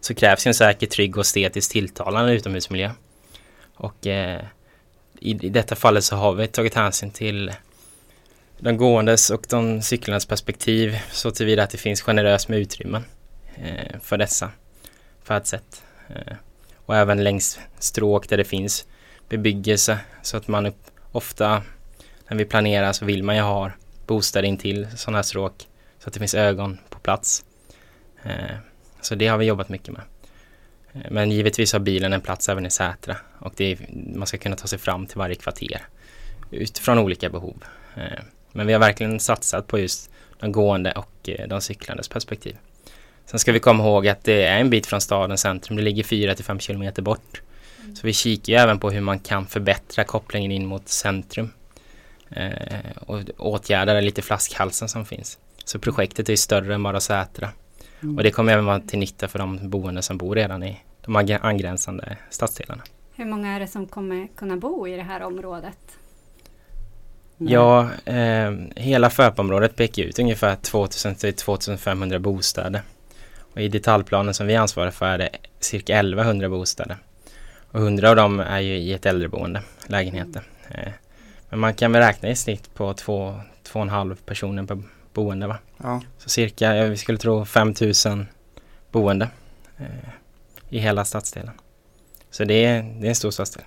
så 0.00 0.14
krävs 0.14 0.46
en 0.46 0.54
säker, 0.54 0.86
trygg 0.86 1.16
och 1.16 1.20
estetiskt 1.20 1.72
tilltalande 1.72 2.32
utomhusmiljö. 2.32 2.90
Och 3.74 4.06
eh, 4.06 4.44
i, 5.20 5.30
i 5.30 5.48
detta 5.48 5.76
fallet 5.76 6.04
så 6.04 6.16
har 6.16 6.32
vi 6.32 6.46
tagit 6.46 6.74
hänsyn 6.74 7.10
till 7.10 7.52
de 8.58 8.76
gåendes 8.76 9.30
och 9.30 9.46
de 9.48 9.82
cyklandes 9.82 10.26
perspektiv 10.26 10.98
så 11.12 11.30
tillvida 11.30 11.62
att 11.62 11.70
det 11.70 11.78
finns 11.78 12.02
generöst 12.02 12.48
med 12.48 12.58
utrymmen 12.58 13.04
Eh, 13.62 14.00
för 14.00 14.18
dessa 14.18 14.50
färdsätt. 15.22 15.82
Eh, 16.08 16.36
och 16.76 16.96
även 16.96 17.24
längs 17.24 17.58
stråk 17.78 18.28
där 18.28 18.36
det 18.36 18.44
finns 18.44 18.86
bebyggelse 19.28 19.98
så 20.22 20.36
att 20.36 20.48
man 20.48 20.72
ofta 21.12 21.62
när 22.28 22.36
vi 22.36 22.44
planerar 22.44 22.92
så 22.92 23.04
vill 23.04 23.22
man 23.22 23.36
ju 23.36 23.42
ha 23.42 23.70
bostäder 24.06 24.48
intill 24.48 24.86
sådana 24.96 25.18
här 25.18 25.22
stråk 25.22 25.68
så 25.98 26.08
att 26.08 26.14
det 26.14 26.18
finns 26.18 26.34
ögon 26.34 26.78
på 26.88 26.98
plats. 26.98 27.44
Eh, 28.22 28.56
så 29.00 29.14
det 29.14 29.26
har 29.26 29.38
vi 29.38 29.46
jobbat 29.46 29.68
mycket 29.68 29.94
med. 29.94 30.02
Eh, 30.92 31.10
men 31.10 31.30
givetvis 31.30 31.72
har 31.72 31.80
bilen 31.80 32.12
en 32.12 32.20
plats 32.20 32.48
även 32.48 32.66
i 32.66 32.70
Sätra 32.70 33.16
och 33.38 33.60
är, 33.60 33.86
man 34.14 34.26
ska 34.26 34.38
kunna 34.38 34.56
ta 34.56 34.66
sig 34.66 34.78
fram 34.78 35.06
till 35.06 35.18
varje 35.18 35.34
kvarter 35.34 35.82
utifrån 36.50 36.98
olika 36.98 37.30
behov. 37.30 37.64
Eh, 37.96 38.20
men 38.52 38.66
vi 38.66 38.72
har 38.72 38.80
verkligen 38.80 39.20
satsat 39.20 39.66
på 39.66 39.78
just 39.78 40.10
de 40.38 40.52
gående 40.52 40.92
och 40.92 41.28
de 41.48 41.60
cyklandes 41.60 42.08
perspektiv. 42.08 42.56
Sen 43.30 43.38
ska 43.38 43.52
vi 43.52 43.60
komma 43.60 43.84
ihåg 43.84 44.08
att 44.08 44.24
det 44.24 44.44
är 44.44 44.60
en 44.60 44.70
bit 44.70 44.86
från 44.86 45.00
stadens 45.00 45.40
centrum. 45.40 45.76
Det 45.76 45.82
ligger 45.82 46.04
4 46.04 46.34
till 46.34 46.44
5 46.44 46.60
kilometer 46.60 47.02
bort. 47.02 47.42
Mm. 47.82 47.96
Så 47.96 48.06
vi 48.06 48.12
kikar 48.12 48.52
ju 48.52 48.58
även 48.58 48.78
på 48.78 48.90
hur 48.90 49.00
man 49.00 49.18
kan 49.18 49.46
förbättra 49.46 50.04
kopplingen 50.04 50.50
in 50.50 50.66
mot 50.66 50.88
centrum. 50.88 51.50
och 53.00 53.20
åtgärda 53.38 54.00
lite 54.00 54.22
flaskhalsen 54.22 54.88
som 54.88 55.06
finns. 55.06 55.38
Så 55.64 55.78
projektet 55.78 56.28
är 56.28 56.36
större 56.36 56.74
än 56.74 56.82
bara 56.82 57.00
Sätra. 57.00 57.50
Mm. 58.00 58.16
Och 58.16 58.22
det 58.22 58.30
kommer 58.30 58.52
även 58.52 58.64
vara 58.64 58.80
till 58.80 58.98
nytta 58.98 59.28
för 59.28 59.38
de 59.38 59.70
boende 59.70 60.02
som 60.02 60.18
bor 60.18 60.34
redan 60.34 60.62
i 60.62 60.80
de 61.04 61.16
angränsande 61.42 62.16
stadsdelarna. 62.30 62.82
Hur 63.14 63.24
många 63.24 63.54
är 63.54 63.60
det 63.60 63.66
som 63.66 63.86
kommer 63.86 64.28
kunna 64.36 64.56
bo 64.56 64.88
i 64.88 64.96
det 64.96 65.02
här 65.02 65.22
området? 65.22 65.78
Nej. 67.36 67.52
Ja, 67.52 67.88
eh, 68.04 68.52
hela 68.76 69.10
FÖP-området 69.10 69.76
pekar 69.76 70.02
ut 70.02 70.18
ungefär 70.18 70.56
2000 70.56 71.14
till 71.14 71.34
2500 71.34 72.18
bostäder. 72.18 72.82
Och 73.58 73.64
I 73.64 73.68
detaljplanen 73.68 74.34
som 74.34 74.46
vi 74.46 74.56
ansvarar 74.56 74.90
för 74.90 75.06
är 75.06 75.18
det 75.18 75.30
cirka 75.60 75.98
1100 75.98 76.48
bostäder. 76.48 76.96
Och 77.70 77.80
100 77.80 78.10
av 78.10 78.16
dem 78.16 78.40
är 78.40 78.60
ju 78.60 78.76
i 78.76 78.92
ett 78.92 79.06
äldreboende, 79.06 79.62
lägenheter. 79.86 80.42
Eh, 80.68 80.92
men 81.48 81.60
man 81.60 81.74
kan 81.74 81.92
väl 81.92 82.02
räkna 82.02 82.28
i 82.28 82.36
snitt 82.36 82.74
på 82.74 82.92
2,5 82.92 84.16
personer 84.26 84.62
per 84.62 84.82
boende 85.12 85.46
va? 85.46 85.58
Ja. 85.76 86.02
Så 86.18 86.28
cirka, 86.28 86.84
vi 86.84 86.96
skulle 86.96 87.18
tro 87.18 87.44
5000 87.44 88.26
boende 88.92 89.28
eh, 89.78 89.86
i 90.68 90.78
hela 90.78 91.04
stadsdelen. 91.04 91.54
Så 92.30 92.44
det 92.44 92.64
är, 92.64 92.82
det 92.82 93.06
är 93.06 93.08
en 93.08 93.14
stor 93.14 93.30
stadsdel. 93.30 93.64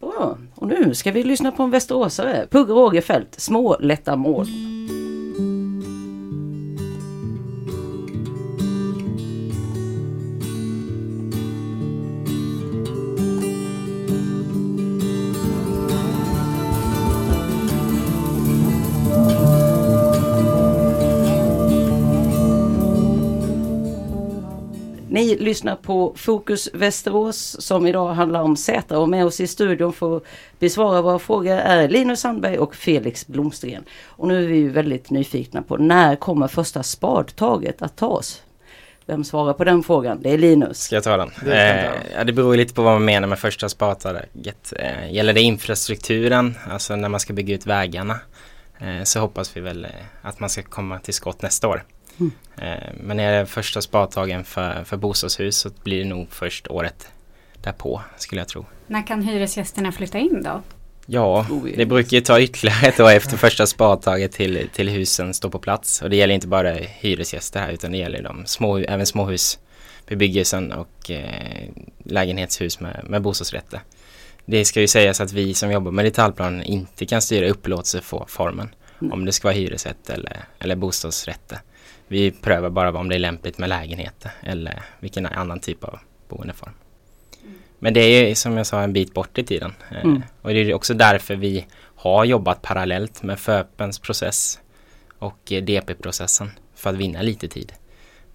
Bra, 0.00 0.38
och 0.54 0.68
nu 0.68 0.94
ska 0.94 1.12
vi 1.12 1.24
lyssna 1.24 1.52
på 1.52 1.62
en 1.62 1.70
västeråsare, 1.70 2.46
Pugh 2.50 2.70
Rogefeldt, 2.70 3.40
Små 3.40 3.76
lätta 3.80 4.16
mål. 4.16 4.46
Ni 25.34 25.44
lyssnar 25.44 25.76
på 25.76 26.12
Fokus 26.16 26.68
Västerås 26.72 27.56
som 27.60 27.86
idag 27.86 28.14
handlar 28.14 28.42
om 28.42 28.56
Sätra 28.56 28.98
och 28.98 29.08
med 29.08 29.26
oss 29.26 29.40
i 29.40 29.46
studion 29.46 29.92
för 29.92 30.16
att 30.16 30.22
besvara 30.58 31.02
våra 31.02 31.18
frågor 31.18 31.52
är 31.52 31.88
Linus 31.88 32.20
Sandberg 32.20 32.58
och 32.58 32.74
Felix 32.74 33.26
Blomstergren. 33.26 33.84
Och 34.04 34.28
nu 34.28 34.44
är 34.44 34.48
vi 34.48 34.68
väldigt 34.68 35.10
nyfikna 35.10 35.62
på 35.62 35.76
när 35.76 36.16
kommer 36.16 36.48
första 36.48 36.82
spadtaget 36.82 37.82
att 37.82 37.96
tas? 37.96 38.42
Vem 39.06 39.24
svarar 39.24 39.52
på 39.52 39.64
den 39.64 39.82
frågan? 39.82 40.22
Det 40.22 40.30
är 40.30 40.38
Linus. 40.38 40.80
Ska 40.80 40.94
jag 40.94 41.04
ta 41.04 41.16
den? 41.16 41.30
Eh, 41.46 41.84
ja, 42.16 42.24
det 42.24 42.32
beror 42.32 42.56
lite 42.56 42.74
på 42.74 42.82
vad 42.82 42.92
man 42.92 43.04
menar 43.04 43.28
med 43.28 43.38
första 43.38 43.68
spadtaget. 43.68 44.72
Eh, 44.78 45.12
gäller 45.12 45.32
det 45.32 45.40
infrastrukturen, 45.40 46.54
alltså 46.70 46.96
när 46.96 47.08
man 47.08 47.20
ska 47.20 47.32
bygga 47.32 47.54
ut 47.54 47.66
vägarna, 47.66 48.20
eh, 48.78 49.02
så 49.04 49.20
hoppas 49.20 49.56
vi 49.56 49.60
väl 49.60 49.84
eh, 49.84 49.90
att 50.22 50.40
man 50.40 50.50
ska 50.50 50.62
komma 50.62 50.98
till 50.98 51.14
skott 51.14 51.42
nästa 51.42 51.68
år. 51.68 51.84
Mm. 52.20 52.32
Men 53.00 53.20
är 53.20 53.38
det 53.38 53.46
första 53.46 53.82
spadtagen 53.82 54.44
för, 54.44 54.84
för 54.84 54.96
bostadshus 54.96 55.56
så 55.56 55.70
blir 55.82 55.98
det 55.98 56.08
nog 56.08 56.26
först 56.30 56.68
året 56.68 57.08
därpå 57.62 58.02
skulle 58.16 58.40
jag 58.40 58.48
tro. 58.48 58.66
När 58.86 59.06
kan 59.06 59.22
hyresgästerna 59.22 59.92
flytta 59.92 60.18
in 60.18 60.42
då? 60.42 60.62
Ja, 61.06 61.46
det 61.76 61.86
brukar 61.86 62.16
ju 62.16 62.20
ta 62.20 62.40
ytterligare 62.40 62.86
ett 62.86 63.00
år 63.00 63.10
efter 63.10 63.36
första 63.36 63.66
spadtaget 63.66 64.32
till, 64.32 64.68
till 64.74 64.88
husen 64.88 65.34
står 65.34 65.50
på 65.50 65.58
plats. 65.58 66.02
Och 66.02 66.10
det 66.10 66.16
gäller 66.16 66.34
inte 66.34 66.46
bara 66.46 66.72
hyresgäster 66.72 67.60
här 67.60 67.72
utan 67.72 67.92
det 67.92 67.98
gäller 67.98 68.22
de 68.22 68.46
små, 68.46 68.78
även 68.78 69.06
småhusbebyggelsen 69.06 70.72
och 70.72 71.10
eh, 71.10 71.68
lägenhetshus 72.04 72.80
med, 72.80 73.00
med 73.04 73.22
bostadsrätter. 73.22 73.80
Det 74.44 74.64
ska 74.64 74.80
ju 74.80 74.88
sägas 74.88 75.20
att 75.20 75.32
vi 75.32 75.54
som 75.54 75.72
jobbar 75.72 75.90
med 75.90 76.04
detaljplanen 76.04 76.62
inte 76.62 77.06
kan 77.06 77.22
styra 77.22 77.48
upplåtelseformen. 77.48 78.68
Mm. 79.00 79.12
Om 79.12 79.24
det 79.24 79.32
ska 79.32 79.48
vara 79.48 79.56
hyresrätt 79.56 80.10
eller, 80.10 80.44
eller 80.58 80.76
bostadsrätter. 80.76 81.58
Vi 82.08 82.30
prövar 82.30 82.70
bara 82.70 82.98
om 82.98 83.08
det 83.08 83.14
är 83.14 83.18
lämpligt 83.18 83.58
med 83.58 83.68
lägenheter 83.68 84.30
eller 84.42 84.82
vilken 85.00 85.26
annan 85.26 85.60
typ 85.60 85.84
av 85.84 85.98
boendeform. 86.28 86.72
Men 87.78 87.94
det 87.94 88.00
är 88.00 88.34
som 88.34 88.56
jag 88.56 88.66
sa 88.66 88.82
en 88.82 88.92
bit 88.92 89.14
bort 89.14 89.38
i 89.38 89.44
tiden. 89.44 89.72
Eh, 89.90 90.04
mm. 90.04 90.22
Och 90.42 90.50
det 90.50 90.58
är 90.58 90.74
också 90.74 90.94
därför 90.94 91.36
vi 91.36 91.66
har 91.96 92.24
jobbat 92.24 92.62
parallellt 92.62 93.22
med 93.22 93.38
FÖPens 93.38 93.98
process 93.98 94.60
och 95.18 95.52
eh, 95.52 95.62
DP-processen 95.62 96.50
för 96.74 96.90
att 96.90 96.96
vinna 96.96 97.22
lite 97.22 97.48
tid. 97.48 97.72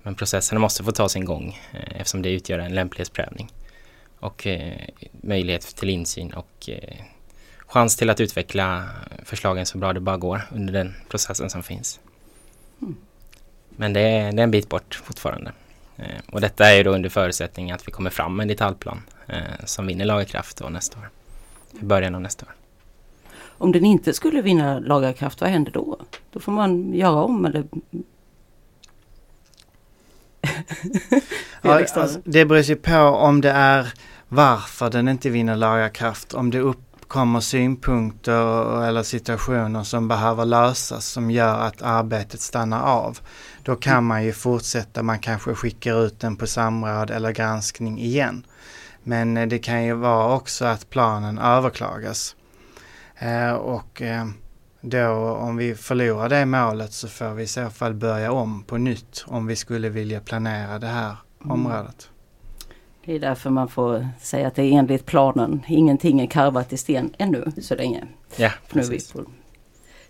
Men 0.03 0.15
processerna 0.15 0.59
måste 0.59 0.83
få 0.83 0.91
ta 0.91 1.09
sin 1.09 1.25
gång 1.25 1.59
eh, 1.71 1.99
eftersom 2.01 2.21
det 2.21 2.29
utgör 2.29 2.59
en 2.59 2.75
lämplighetsprövning 2.75 3.51
och 4.19 4.47
möjlighet 5.11 5.75
till 5.75 5.89
insyn 5.89 6.33
och 6.33 6.69
chans 7.59 7.95
till 7.95 8.09
att 8.09 8.19
utveckla 8.19 8.89
förslagen 9.23 9.65
så 9.65 9.77
bra 9.77 9.93
det 9.93 9.99
bara 9.99 10.17
går 10.17 10.41
under 10.51 10.73
den 10.73 10.95
processen 11.09 11.49
som 11.49 11.63
finns. 11.63 11.99
Mm. 12.81 12.97
Men 13.79 13.93
det 13.93 13.99
är, 13.99 14.31
det 14.31 14.41
är 14.41 14.43
en 14.43 14.51
bit 14.51 14.69
bort 14.69 15.01
fortfarande. 15.03 15.51
Eh, 15.97 16.05
och 16.31 16.41
detta 16.41 16.71
är 16.71 16.83
då 16.83 16.91
under 16.91 17.09
förutsättning 17.09 17.71
att 17.71 17.87
vi 17.87 17.91
kommer 17.91 18.09
fram 18.09 18.35
med 18.35 18.43
en 18.43 18.47
detaljplan 18.47 19.01
eh, 19.27 19.65
som 19.65 19.87
vinner 19.87 20.05
lagerkraft 20.05 20.57
då 20.57 20.69
nästa 20.69 20.99
år. 20.99 21.09
I 21.81 21.83
början 21.85 22.15
av 22.15 22.21
nästa 22.21 22.45
år. 22.45 22.51
Om 23.41 23.71
den 23.71 23.85
inte 23.85 24.13
skulle 24.13 24.41
vinna 24.41 24.79
lagerkraft, 24.79 25.41
vad 25.41 25.49
händer 25.49 25.71
då? 25.71 25.99
Då 26.31 26.39
får 26.39 26.51
man 26.51 26.93
göra 26.93 27.23
om 27.23 27.45
eller? 27.45 27.63
ja, 31.61 31.85
alltså, 31.95 32.19
det 32.23 32.45
beror 32.45 32.61
ju 32.61 32.75
på 32.75 32.99
om 32.99 33.41
det 33.41 33.51
är 33.51 33.93
varför 34.27 34.89
den 34.89 35.07
inte 35.07 35.29
vinner 35.29 35.55
laga 35.55 35.89
kraft. 35.89 36.33
Om 36.33 36.51
det 36.51 36.59
uppkommer 36.59 37.39
synpunkter 37.39 38.83
eller 38.83 39.03
situationer 39.03 39.83
som 39.83 40.07
behöver 40.07 40.45
lösas 40.45 41.05
som 41.05 41.31
gör 41.31 41.59
att 41.59 41.81
arbetet 41.81 42.41
stannar 42.41 42.83
av. 42.83 43.19
Då 43.63 43.75
kan 43.75 44.03
man 44.03 44.23
ju 44.23 44.33
fortsätta, 44.33 45.03
man 45.03 45.19
kanske 45.19 45.53
skickar 45.53 46.05
ut 46.05 46.19
den 46.19 46.35
på 46.35 46.47
samråd 46.47 47.11
eller 47.11 47.31
granskning 47.31 47.99
igen. 47.99 48.45
Men 49.03 49.37
eh, 49.37 49.47
det 49.47 49.59
kan 49.59 49.83
ju 49.83 49.93
vara 49.93 50.35
också 50.35 50.65
att 50.65 50.89
planen 50.89 51.37
överklagas. 51.37 52.35
Eh, 53.15 53.51
och 53.51 54.01
eh, 54.01 54.25
då 54.81 55.07
om 55.31 55.57
vi 55.57 55.75
förlorar 55.75 56.29
det 56.29 56.45
målet 56.45 56.93
så 56.93 57.07
får 57.07 57.33
vi 57.33 57.43
i 57.43 57.47
så 57.47 57.69
fall 57.69 57.93
börja 57.93 58.31
om 58.31 58.63
på 58.63 58.77
nytt 58.77 59.25
om 59.27 59.47
vi 59.47 59.55
skulle 59.55 59.89
vilja 59.89 60.19
planera 60.19 60.79
det 60.79 60.87
här 60.87 61.15
mm. 61.43 61.51
området. 61.51 62.09
Det 63.05 63.15
är 63.15 63.19
därför 63.19 63.49
man 63.49 63.69
får 63.69 64.07
säga 64.21 64.47
att 64.47 64.55
det 64.55 64.63
är 64.63 64.71
enligt 64.71 65.05
planen. 65.05 65.63
Ingenting 65.67 66.19
är 66.19 66.27
karvat 66.27 66.73
i 66.73 66.77
sten 66.77 67.13
ännu 67.17 67.51
så 67.61 67.75
länge. 67.75 68.07
Ja, 68.35 68.51
precis. 68.69 69.13
Nu 69.15 69.19
är 69.19 69.23
vi 69.23 69.29
på 69.29 69.31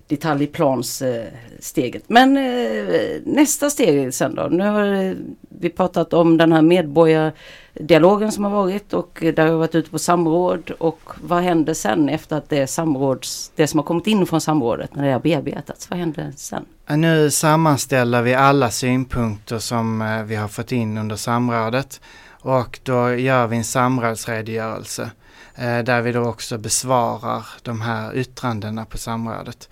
detaljplanssteget. 0.10 2.04
Men 2.08 2.38
eh, 2.38 3.22
nästa 3.26 3.70
steg 3.70 4.14
sen 4.14 4.36
då. 4.36 4.48
Nu 4.52 4.64
har 4.64 4.94
eh, 4.94 5.14
vi 5.50 5.70
pratat 5.70 6.14
om 6.14 6.38
den 6.38 6.52
här 6.52 6.62
medborgardialogen 6.62 8.32
som 8.32 8.44
har 8.44 8.52
varit 8.52 8.94
och 8.94 9.24
där 9.36 9.48
har 9.48 9.54
varit 9.54 9.76
ute 9.76 9.90
på 9.90 10.00
samråd. 10.00 10.72
Och 10.72 11.00
vad 11.22 11.44
händer 11.44 11.74
sen 11.74 12.10
efter 12.10 12.36
att 12.36 12.50
det 12.50 12.68
samråds, 12.68 13.52
det 13.56 13.68
som 13.68 13.80
har 13.80 13.86
kommit 13.86 14.08
in 14.08 14.26
från 14.26 14.42
samrådet 14.42 14.96
när 14.96 15.06
det 15.06 15.14
har 15.14 15.20
bearbetats? 15.20 15.90
Vad 15.90 16.00
händer 16.00 16.34
sen? 16.36 16.66
Nu 16.88 17.32
sammanställer 17.32 18.22
vi 18.22 18.34
alla 18.34 18.72
synpunkter 18.72 19.60
som 19.60 20.02
eh, 20.02 20.24
vi 20.24 20.36
har 20.36 20.48
fått 20.48 20.72
in 20.72 20.98
under 20.98 21.16
samrådet 21.16 22.02
och 22.42 22.80
då 22.84 23.14
gör 23.14 23.48
vi 23.48 23.58
en 23.58 23.64
samrådsredogörelse 23.64 25.12
Eh, 25.60 25.80
där 25.80 26.02
vi 26.02 26.12
då 26.12 26.22
också 26.22 26.58
besvarar 26.58 27.46
de 27.62 27.82
här 27.82 28.16
yttrandena 28.16 28.86
på 28.86 28.98
samrådet. 28.98 29.70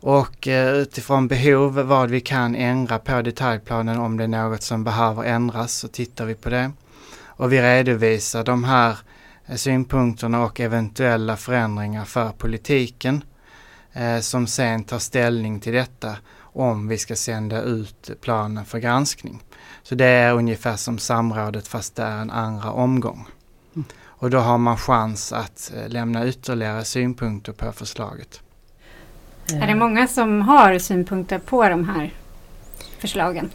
Och 0.00 0.48
eh, 0.48 0.72
utifrån 0.74 1.28
behov 1.28 1.74
vad 1.74 2.10
vi 2.10 2.20
kan 2.20 2.54
ändra 2.54 2.98
på 2.98 3.22
detaljplanen 3.22 3.98
om 3.98 4.16
det 4.16 4.24
är 4.24 4.28
något 4.28 4.62
som 4.62 4.84
behöver 4.84 5.24
ändras 5.24 5.72
så 5.72 5.88
tittar 5.88 6.24
vi 6.24 6.34
på 6.34 6.50
det. 6.50 6.72
Och 7.24 7.52
vi 7.52 7.62
redovisar 7.62 8.44
de 8.44 8.64
här 8.64 8.98
eh, 9.46 9.56
synpunkterna 9.56 10.44
och 10.44 10.60
eventuella 10.60 11.36
förändringar 11.36 12.04
för 12.04 12.28
politiken 12.28 13.24
eh, 13.92 14.20
som 14.20 14.46
sen 14.46 14.84
tar 14.84 14.98
ställning 14.98 15.60
till 15.60 15.72
detta 15.72 16.16
om 16.40 16.88
vi 16.88 16.98
ska 16.98 17.16
sända 17.16 17.62
ut 17.62 18.10
planen 18.20 18.64
för 18.64 18.78
granskning. 18.78 19.42
Så 19.82 19.94
det 19.94 20.06
är 20.06 20.34
ungefär 20.34 20.76
som 20.76 20.98
samrådet 20.98 21.68
fast 21.68 21.96
det 21.96 22.02
är 22.02 22.16
en 22.16 22.30
andra 22.30 22.70
omgång. 22.70 23.26
Och 24.18 24.30
då 24.30 24.38
har 24.38 24.58
man 24.58 24.76
chans 24.76 25.32
att 25.32 25.72
lämna 25.86 26.26
ytterligare 26.28 26.84
synpunkter 26.84 27.52
på 27.52 27.72
förslaget. 27.72 28.40
Är 29.52 29.66
det 29.66 29.74
många 29.74 30.06
som 30.06 30.42
har 30.42 30.78
synpunkter 30.78 31.38
på 31.38 31.68
de 31.68 31.88
här 31.88 32.12
förslagen? 32.98 33.50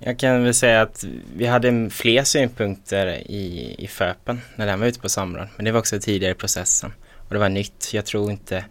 Jag 0.00 0.18
kan 0.18 0.42
väl 0.42 0.54
säga 0.54 0.82
att 0.82 1.04
vi 1.36 1.46
hade 1.46 1.90
fler 1.90 2.24
synpunkter 2.24 3.06
i, 3.06 3.74
i 3.78 3.86
FÖPen 3.86 4.40
när 4.56 4.66
den 4.66 4.80
var 4.80 4.86
ute 4.86 5.00
på 5.00 5.08
samråd. 5.08 5.48
Men 5.56 5.64
det 5.64 5.72
var 5.72 5.78
också 5.78 6.00
tidigare 6.00 6.32
i 6.32 6.34
processen. 6.34 6.92
Och 7.28 7.34
det 7.34 7.38
var 7.38 7.48
nytt. 7.48 7.90
Jag 7.92 8.06
tror 8.06 8.30
inte... 8.30 8.64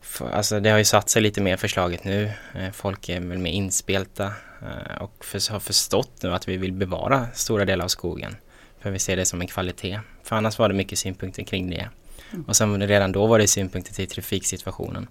För, 0.00 0.30
alltså 0.30 0.60
det 0.60 0.70
har 0.70 0.78
ju 0.78 0.84
satt 0.84 1.10
sig 1.10 1.22
lite 1.22 1.40
mer 1.40 1.56
förslaget 1.56 2.04
nu. 2.04 2.30
Eh, 2.54 2.70
folk 2.72 3.08
är 3.08 3.20
väl 3.20 3.38
mer 3.38 3.50
inspelta 3.50 4.24
eh, 4.62 5.02
och 5.02 5.24
för, 5.24 5.52
har 5.52 5.60
förstått 5.60 6.22
nu 6.22 6.34
att 6.34 6.48
vi 6.48 6.56
vill 6.56 6.72
bevara 6.72 7.26
stora 7.34 7.64
delar 7.64 7.84
av 7.84 7.88
skogen. 7.88 8.36
För 8.82 8.90
vi 8.90 8.98
ser 8.98 9.16
det 9.16 9.26
som 9.26 9.40
en 9.40 9.46
kvalitet. 9.46 10.00
För 10.22 10.36
annars 10.36 10.58
var 10.58 10.68
det 10.68 10.74
mycket 10.74 10.98
synpunkter 10.98 11.42
kring 11.42 11.70
det. 11.70 11.88
Mm. 12.32 12.44
Och 12.44 12.56
sen 12.56 12.88
redan 12.88 13.12
då 13.12 13.26
var 13.26 13.38
det 13.38 13.46
synpunkter 13.46 13.94
till 13.94 14.08
trafiksituationen. 14.08 15.08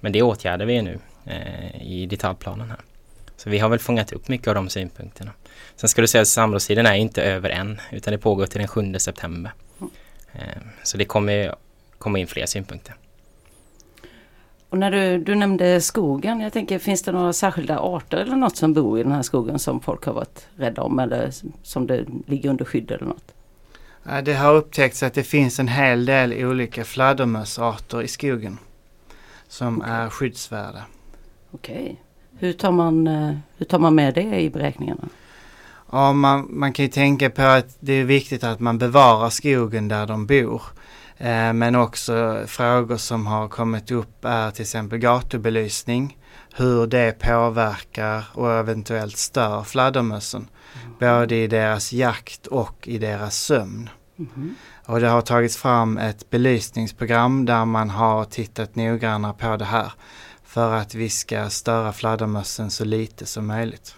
Men 0.00 0.12
det 0.12 0.22
åtgärdar 0.22 0.66
vi 0.66 0.82
nu 0.82 0.98
eh, 1.26 1.82
i 1.82 2.06
detaljplanen 2.06 2.70
här. 2.70 2.80
Så 3.36 3.50
vi 3.50 3.58
har 3.58 3.68
väl 3.68 3.78
fångat 3.78 4.12
upp 4.12 4.28
mycket 4.28 4.48
av 4.48 4.54
de 4.54 4.68
synpunkterna. 4.68 5.32
Sen 5.76 5.88
ska 5.88 6.00
du 6.00 6.06
säga 6.06 6.22
att 6.22 6.28
samrådstiden 6.28 6.86
är 6.86 6.94
inte 6.94 7.22
över 7.22 7.50
än 7.50 7.80
utan 7.90 8.12
det 8.12 8.18
pågår 8.18 8.46
till 8.46 8.58
den 8.58 8.68
7 8.68 8.94
september. 8.98 9.52
Eh, 10.32 10.40
så 10.82 10.96
det 10.96 11.04
kommer 11.04 11.54
komma 11.98 12.18
in 12.18 12.26
fler 12.26 12.46
synpunkter. 12.46 12.94
Och 14.72 14.78
när 14.78 14.90
du, 14.90 15.18
du 15.18 15.34
nämnde 15.34 15.80
skogen, 15.80 16.40
jag 16.40 16.52
tänker 16.52 16.78
finns 16.78 17.02
det 17.02 17.12
några 17.12 17.32
särskilda 17.32 17.78
arter 17.78 18.16
eller 18.16 18.36
något 18.36 18.56
som 18.56 18.74
bor 18.74 18.98
i 18.98 19.02
den 19.02 19.12
här 19.12 19.22
skogen 19.22 19.58
som 19.58 19.80
folk 19.80 20.04
har 20.04 20.12
varit 20.12 20.46
rädda 20.56 20.82
om 20.82 20.98
eller 20.98 21.30
som 21.62 21.86
det 21.86 22.06
ligger 22.26 22.50
under 22.50 22.64
skydd 22.64 22.90
eller 22.90 23.06
något? 23.06 23.34
Det 24.24 24.34
har 24.34 24.54
upptäckts 24.54 25.02
att 25.02 25.14
det 25.14 25.22
finns 25.22 25.58
en 25.58 25.68
hel 25.68 26.06
del 26.06 26.32
olika 26.44 26.84
fladdermössarter 26.84 28.02
i 28.02 28.08
skogen 28.08 28.58
som 29.48 29.78
okay. 29.78 29.90
är 29.90 30.08
skyddsvärda. 30.08 30.82
Okej. 31.50 31.82
Okay. 31.82 31.96
Hur, 32.38 32.52
tar 32.52 32.72
man, 32.72 33.06
eh, 33.06 33.36
hur 33.56 33.66
tar 33.66 33.78
man 33.78 33.94
med 33.94 34.14
det 34.14 34.40
i 34.40 34.50
beräkningarna? 34.50 35.08
Ja, 35.90 36.12
man, 36.12 36.46
man 36.50 36.72
kan 36.72 36.84
ju 36.84 36.90
tänka 36.90 37.30
på 37.30 37.42
att 37.42 37.76
det 37.80 37.92
är 37.92 38.04
viktigt 38.04 38.44
att 38.44 38.60
man 38.60 38.78
bevarar 38.78 39.30
skogen 39.30 39.88
där 39.88 40.06
de 40.06 40.26
bor. 40.26 40.62
Eh, 41.22 41.52
men 41.52 41.74
också 41.74 42.44
frågor 42.46 42.96
som 42.96 43.26
har 43.26 43.48
kommit 43.48 43.90
upp 43.90 44.24
är 44.24 44.50
till 44.50 44.62
exempel 44.62 44.98
gatubelysning, 44.98 46.18
hur 46.54 46.86
det 46.86 47.18
påverkar 47.18 48.24
och 48.32 48.52
eventuellt 48.52 49.16
stör 49.16 49.62
fladdermössen. 49.62 50.48
Mm. 50.84 50.96
Både 51.00 51.34
i 51.34 51.46
deras 51.46 51.92
jakt 51.92 52.46
och 52.46 52.88
i 52.88 52.98
deras 52.98 53.36
sömn. 53.36 53.90
Mm. 54.18 54.54
Och 54.86 55.00
det 55.00 55.08
har 55.08 55.22
tagits 55.22 55.56
fram 55.56 55.98
ett 55.98 56.30
belysningsprogram 56.30 57.44
där 57.44 57.64
man 57.64 57.90
har 57.90 58.24
tittat 58.24 58.76
noggrannare 58.76 59.34
på 59.38 59.56
det 59.56 59.64
här 59.64 59.92
för 60.44 60.74
att 60.74 60.94
vi 60.94 61.08
ska 61.08 61.50
störa 61.50 61.92
fladdermössen 61.92 62.70
så 62.70 62.84
lite 62.84 63.26
som 63.26 63.46
möjligt. 63.46 63.96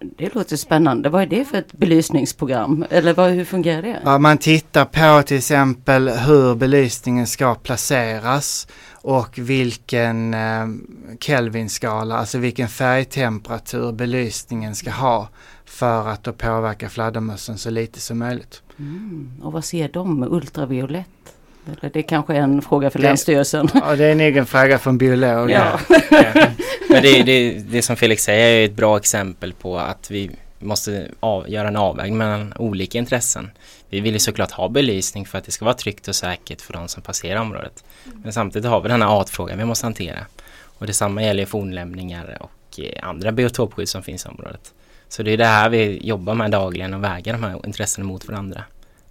Det 0.00 0.34
låter 0.34 0.56
spännande. 0.56 1.08
Vad 1.08 1.22
är 1.22 1.26
det 1.26 1.44
för 1.44 1.58
ett 1.58 1.72
belysningsprogram? 1.72 2.84
Eller 2.90 3.14
vad, 3.14 3.30
hur 3.30 3.44
fungerar 3.44 3.82
det? 3.82 4.00
Ja, 4.04 4.18
man 4.18 4.38
tittar 4.38 4.84
på 4.84 5.22
till 5.22 5.36
exempel 5.36 6.08
hur 6.08 6.54
belysningen 6.54 7.26
ska 7.26 7.54
placeras 7.54 8.68
och 8.92 9.38
vilken 9.38 10.34
eh, 10.34 10.66
Kelvinskala, 11.20 12.18
alltså 12.18 12.38
vilken 12.38 12.68
färgtemperatur 12.68 13.92
belysningen 13.92 14.74
ska 14.74 14.90
ha 14.90 15.28
för 15.64 16.08
att 16.08 16.24
då 16.24 16.32
påverka 16.32 16.88
fladdermössen 16.88 17.58
så 17.58 17.70
lite 17.70 18.00
som 18.00 18.18
möjligt. 18.18 18.62
Mm. 18.78 19.32
Och 19.42 19.52
vad 19.52 19.64
ser 19.64 19.88
de 19.88 20.20
med 20.20 20.28
ultraviolett? 20.32 21.06
Eller 21.68 21.90
det 21.92 21.98
är 21.98 22.02
kanske 22.02 22.34
är 22.34 22.40
en 22.40 22.62
fråga 22.62 22.90
för 22.90 22.98
det, 22.98 23.02
Länsstyrelsen. 23.02 23.68
Ja, 23.74 23.96
det 23.96 24.04
är 24.04 24.12
en 24.12 24.20
egen 24.20 24.46
fråga 24.46 24.78
för 24.78 24.90
en 24.90 24.98
biolog. 24.98 25.50
Ja. 25.50 25.80
ja. 26.10 26.46
Men 26.88 27.02
det, 27.02 27.22
det, 27.22 27.50
det 27.50 27.82
som 27.82 27.96
Felix 27.96 28.22
säger 28.22 28.60
är 28.60 28.64
ett 28.64 28.76
bra 28.76 28.96
exempel 28.96 29.52
på 29.52 29.78
att 29.78 30.10
vi 30.10 30.30
måste 30.58 31.08
av, 31.20 31.50
göra 31.50 31.68
en 31.68 31.76
avvägning 31.76 32.18
mellan 32.18 32.54
olika 32.56 32.98
intressen. 32.98 33.50
Vi 33.88 34.00
vill 34.00 34.12
ju 34.12 34.18
såklart 34.18 34.50
ha 34.50 34.68
belysning 34.68 35.26
för 35.26 35.38
att 35.38 35.44
det 35.44 35.50
ska 35.50 35.64
vara 35.64 35.74
tryggt 35.74 36.08
och 36.08 36.14
säkert 36.14 36.62
för 36.62 36.72
de 36.72 36.88
som 36.88 37.02
passerar 37.02 37.40
området. 37.40 37.84
Men 38.04 38.32
samtidigt 38.32 38.70
har 38.70 38.80
vi 38.80 38.88
den 38.88 39.02
här 39.02 39.20
artfrågan 39.20 39.58
vi 39.58 39.64
måste 39.64 39.86
hantera. 39.86 40.18
Och 40.78 40.86
detsamma 40.86 41.22
gäller 41.22 41.46
fornlämningar 41.46 42.38
och 42.40 42.80
eh, 42.80 43.08
andra 43.08 43.32
biotopskydd 43.32 43.88
som 43.88 44.02
finns 44.02 44.26
i 44.26 44.28
området. 44.28 44.72
Så 45.08 45.22
det 45.22 45.30
är 45.30 45.36
det 45.36 45.46
här 45.46 45.68
vi 45.68 46.06
jobbar 46.06 46.34
med 46.34 46.50
dagligen 46.50 46.94
och 46.94 47.04
väger 47.04 47.32
de 47.32 47.42
här 47.42 47.66
intressena 47.66 48.06
mot 48.06 48.28
varandra. 48.28 48.64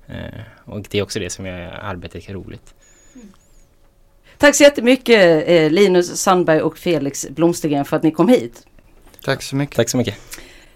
Eh, 0.07 0.41
och 0.65 0.81
det 0.89 0.97
är 0.97 1.01
också 1.01 1.19
det 1.19 1.29
som 1.29 1.45
gör 1.45 1.79
arbetet 1.81 2.29
roligt. 2.29 2.73
Tack 4.37 4.55
så 4.55 4.63
jättemycket 4.63 5.47
eh, 5.47 5.69
Linus 5.69 6.17
Sandberg 6.17 6.61
och 6.61 6.77
Felix 6.77 7.29
Blomstergren 7.29 7.85
för 7.85 7.97
att 7.97 8.03
ni 8.03 8.11
kom 8.11 8.29
hit. 8.29 8.67
Tack 9.23 9.43
så 9.43 9.55
mycket. 9.55 9.75
Tack 9.75 9.89
så 9.89 9.97
mycket. 9.97 10.15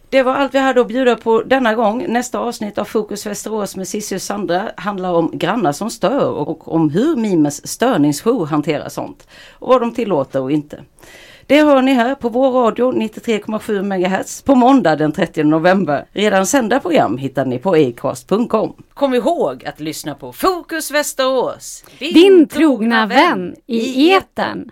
Det 0.10 0.24
var 0.24 0.34
allt 0.36 0.54
vi 0.54 0.60
hade 0.60 0.82
att 0.82 0.88
bjuda 0.88 1.16
på 1.16 1.44
denna 1.44 1.74
gång. 1.74 2.06
Nästa 2.10 2.40
avsnitt 2.40 2.78
av 2.78 2.86
Fokus 2.86 3.26
Västerås 3.26 3.76
med 3.76 3.88
Cissi 3.88 4.16
och 4.16 4.22
Sandra 4.22 4.72
handlar 4.78 5.14
om 5.14 5.32
grannar 5.34 5.72
som 5.72 5.90
stör 5.90 6.30
och 6.30 6.74
om 6.74 6.90
hur 6.90 7.16
Mimes 7.16 7.68
störningsjour 7.68 8.46
hanterar 8.46 8.90
sånt. 8.90 9.28
Och 9.52 9.68
vad 9.68 9.82
de 9.82 9.94
tillåter 9.94 10.42
och 10.42 10.52
inte. 10.52 10.84
Det 11.52 11.64
hör 11.64 11.82
ni 11.82 11.94
här 11.94 12.16
på 12.16 12.30
vår 12.30 12.52
radio 12.52 12.92
93,7 12.92 13.84
MHz 13.84 14.42
på 14.42 14.56
måndag 14.56 14.96
den 14.96 15.12
30 15.12 15.44
november. 15.44 16.06
Redan 16.12 16.46
sända 16.46 16.80
program 16.80 17.18
hittar 17.18 17.46
ni 17.46 17.60
på 17.60 17.74
acast.com. 17.74 18.74
Kom 18.94 19.14
ihåg 19.14 19.66
att 19.66 19.80
lyssna 19.80 20.16
på 20.16 20.34
Fokus 20.34 20.92
Västerås. 20.92 21.84
Din, 22.00 22.14
Din 22.14 22.48
trogna 22.48 23.06
vän 23.06 23.56
i 23.68 24.12
eten. 24.12 24.72